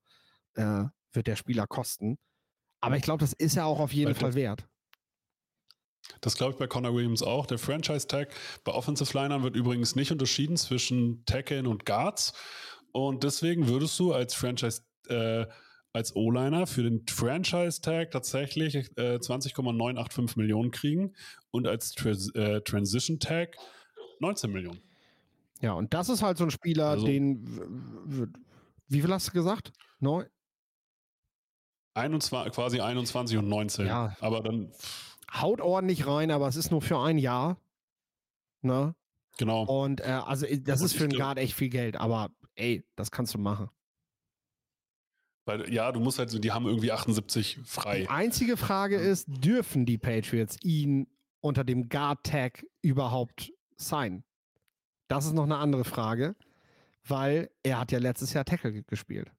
[0.54, 2.20] äh, wird der Spieler kosten.
[2.82, 4.68] Aber ich glaube, das ist ja auch auf jeden Fall wert.
[6.22, 7.46] Das glaube ich bei Connor Williams auch.
[7.46, 8.30] Der Franchise-Tag
[8.64, 12.34] bei Offensive Linern wird übrigens nicht unterschieden zwischen Tackle und Guards.
[12.92, 15.46] Und deswegen würdest du als Franchise äh,
[15.94, 21.16] als O-Liner für den Franchise-Tag tatsächlich äh, 20,985 Millionen kriegen
[21.52, 23.58] und als Tras äh, Transition-Tag
[24.20, 24.82] 19 Millionen.
[25.62, 28.32] Ja, und das ist halt so ein Spieler, Also- den.
[28.90, 29.72] Wie viel hast du gesagt?
[30.00, 30.26] Neu?
[31.96, 33.88] 21, quasi 21 und 19.
[33.88, 34.16] Ja.
[34.20, 37.58] Aber dann, pff, Haut ordentlich rein, aber es ist nur für ein Jahr.
[38.62, 38.96] Ne?
[39.38, 39.64] genau.
[39.64, 42.84] Und äh, also äh, das Und ist für einen Guard echt viel Geld, aber ey,
[42.96, 43.70] das kannst du machen.
[45.46, 48.02] Weil, ja, du musst halt so, die haben irgendwie 78 frei.
[48.02, 51.08] Die einzige Frage ist, dürfen die Patriots ihn
[51.40, 54.24] unter dem Guard-Tag überhaupt sein?
[55.08, 56.36] Das ist noch eine andere Frage,
[57.06, 59.32] weil er hat ja letztes Jahr Tackle ge- gespielt.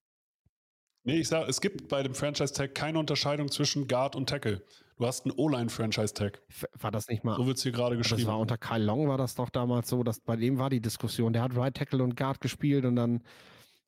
[1.04, 4.62] Nee, ich sag, es gibt bei dem Franchise-Tag keine Unterscheidung zwischen Guard und Tackle.
[4.98, 6.42] Du hast einen O-Line-Franchise-Tag.
[6.80, 8.28] War das nicht mal So wird es hier gerade Das geschrieben.
[8.28, 11.32] war unter Kyle Long war das doch damals so, dass bei dem war die Diskussion.
[11.32, 13.22] Der hat Right Tackle und Guard gespielt und dann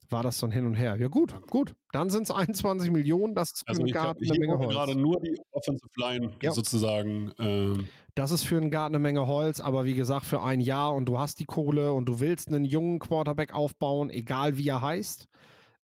[0.08, 0.96] war das so ein Hin und Her.
[0.96, 1.74] Ja, gut, gut.
[1.92, 3.34] Dann sind es 21 Millionen.
[3.34, 5.00] Das ist für Also einen Guard eine Menge wurde gerade Holz.
[5.02, 6.52] nur die Offensive Line Ja.
[6.52, 7.32] sozusagen.
[7.40, 10.94] Ähm, Das ist für einen Guard eine Menge Holz, aber wie gesagt, für ein Jahr
[10.94, 14.80] und du hast die Kohle und du willst einen jungen Quarterback aufbauen, egal wie er
[14.82, 15.26] heißt.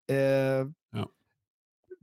[0.08, 0.66] Äh,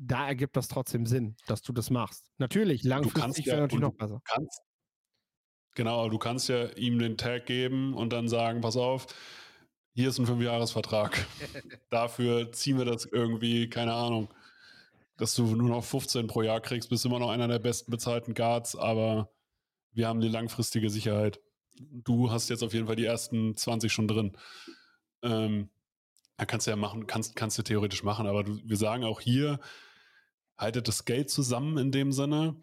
[0.06, 2.30] Da ergibt das trotzdem Sinn, dass du das machst.
[2.38, 4.22] Natürlich, langfristig ja- wäre natürlich und noch besser.
[4.26, 4.62] kannst,
[5.76, 9.08] genau, du kannst ja ihm den Tag geben und dann sagen, pass auf,
[9.94, 11.26] hier ist ein Fünfjahresvertrag.
[11.90, 14.28] Dafür ziehen wir das irgendwie, keine Ahnung,
[15.18, 18.34] dass du nur noch 15 pro Jahr kriegst, bist immer noch einer der besten bezahlten
[18.34, 19.30] Guards, aber
[19.92, 21.40] wir haben die langfristige Sicherheit.
[21.78, 24.36] Du hast jetzt auf jeden Fall die ersten 20 schon drin.
[25.22, 25.70] Ähm,
[26.38, 29.22] da kannst du ja machen, kannst, kannst du theoretisch machen, aber du, wir sagen auch
[29.22, 29.60] hier,
[30.58, 32.62] haltet das Geld zusammen in dem Sinne.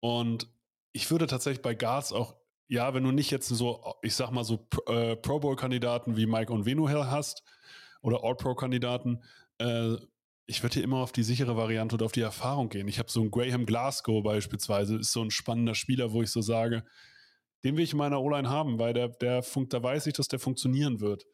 [0.00, 0.48] Und
[0.92, 2.36] ich würde tatsächlich bei Guards auch,
[2.68, 6.52] ja, wenn du nicht jetzt so, ich sag mal so äh, Pro Bowl-Kandidaten wie Mike
[6.52, 7.42] und Venuhel hast
[8.02, 9.22] oder All-Pro-Kandidaten,
[9.58, 9.96] äh,
[10.46, 12.88] ich würde hier immer auf die sichere Variante und auf die Erfahrung gehen.
[12.88, 16.40] Ich habe so einen Graham Glasgow beispielsweise, ist so ein spannender Spieler, wo ich so
[16.40, 16.84] sage,
[17.62, 20.28] den will ich in meiner O-Line haben, weil der, der funkt, da weiß ich, dass
[20.28, 21.24] der funktionieren wird.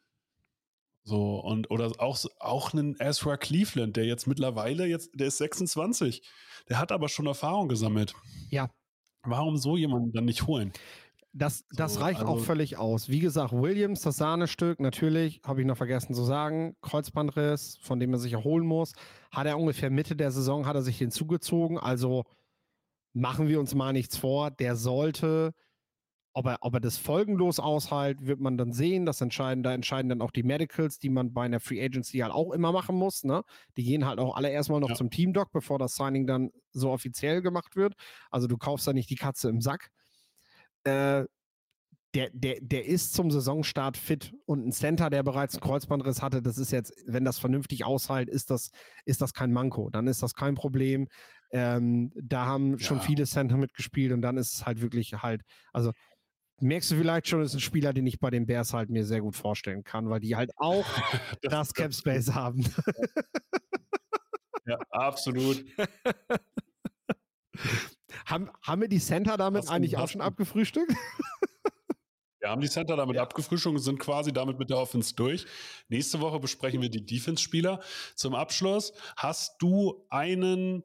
[1.07, 6.21] So, und oder auch, auch einen Ezra Cleveland, der jetzt mittlerweile jetzt, der ist 26,
[6.67, 8.13] der hat aber schon Erfahrung gesammelt.
[8.49, 8.69] Ja.
[9.23, 10.73] Warum so jemanden dann nicht holen?
[11.31, 13.07] Das, das So, reicht auch also- völlig aus.
[13.07, 18.11] Wie gesagt, Williams, das Sahnestück, natürlich, habe ich noch vergessen zu sagen, Kreuzbandriss, von dem
[18.11, 18.91] er sich erholen muss,
[19.31, 21.77] hat er ungefähr Mitte der Saison, hat er sich hinzugezogen.
[21.77, 22.25] Also
[23.13, 25.53] machen wir uns mal nichts vor, der sollte,
[26.37, 29.07] ob er, ob das folgenlos aushält, wird man dann sehen.
[29.07, 32.31] Das entscheiden, da entscheiden dann auch die Medicals, die man bei einer Free Agency halt
[32.31, 33.23] auch immer machen muss.
[33.23, 33.41] Ne?
[33.75, 34.95] Die gehen halt auch alle erstmal noch Ja.
[34.95, 37.95] zum Teamdoc, bevor das Signing dann so offiziell gemacht wird.
[38.29, 39.89] Also du kaufst da nicht die Katze im Sack.
[40.83, 41.25] Äh,
[42.13, 46.41] der, der, der ist zum Saisonstart fit und ein Center, der bereits einen Kreuzbandriss hatte,
[46.43, 48.69] das ist jetzt, wenn das vernünftig aushält, ist das,
[49.05, 49.89] ist das kein Manko.
[49.89, 51.07] Dann ist das kein Problem.
[51.51, 53.03] Ähm, da haben schon Ja.
[53.03, 55.41] viele Center mitgespielt und dann ist es halt wirklich halt,
[55.73, 55.91] also
[56.59, 59.21] merkst du vielleicht schon, ist ein Spieler, den ich bei den Bears halt mir sehr
[59.21, 60.85] gut vorstellen kann, weil die halt auch
[61.41, 62.65] das Cap Space haben.
[64.65, 65.63] Ja, absolut.
[68.25, 68.49] haben.
[68.61, 70.91] Haben wir die Center damit Hast du- eigentlich auch hast schon du- abgefrühstückt?
[72.39, 75.45] Wir haben die Center damit abgefrühstückt und sind quasi damit mit der Offense durch.
[75.89, 77.81] Nächste Woche besprechen wir die Defense-Spieler.
[78.15, 80.83] Zum Abschluss, hast du einen,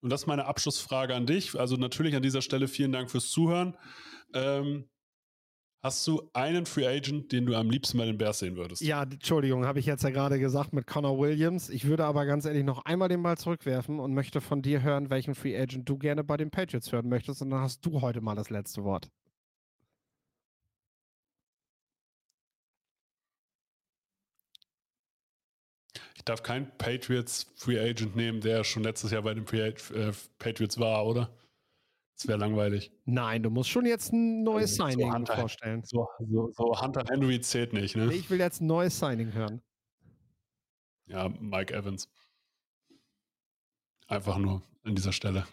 [0.00, 3.28] und das ist meine Abschlussfrage an dich, also natürlich an dieser Stelle vielen Dank fürs
[3.30, 3.76] Zuhören.
[4.34, 4.88] Ähm,
[5.86, 8.82] hast du einen Free Agent, den du am liebsten bei den Bears sehen würdest?
[8.82, 11.70] Ja, Entschuldigung, habe ich jetzt ja gerade gesagt mit Connor Williams.
[11.70, 15.10] Ich würde aber ganz ehrlich noch einmal den Ball zurückwerfen und möchte von dir hören,
[15.10, 17.40] welchen Free Agent du gerne bei den Patriots hören möchtest.
[17.40, 19.08] Und dann hast du heute mal das letzte Wort.
[26.16, 30.12] Ich darf keinen Patriots Free Agent nehmen, der schon letztes Jahr bei den Free äh,
[30.40, 31.30] Patriots war, oder?
[32.16, 32.90] Das wäre langweilig.
[33.04, 35.82] Nein, du musst schon jetzt ein neues Also, so Signing Hunter- vorstellen.
[35.84, 38.12] So, so, so Hunter Henry zählt nicht, ne?
[38.14, 39.60] Ich will jetzt ein neues Signing hören.
[41.06, 42.08] Ja, Mike Evans.
[44.08, 45.46] Einfach nur an dieser Stelle.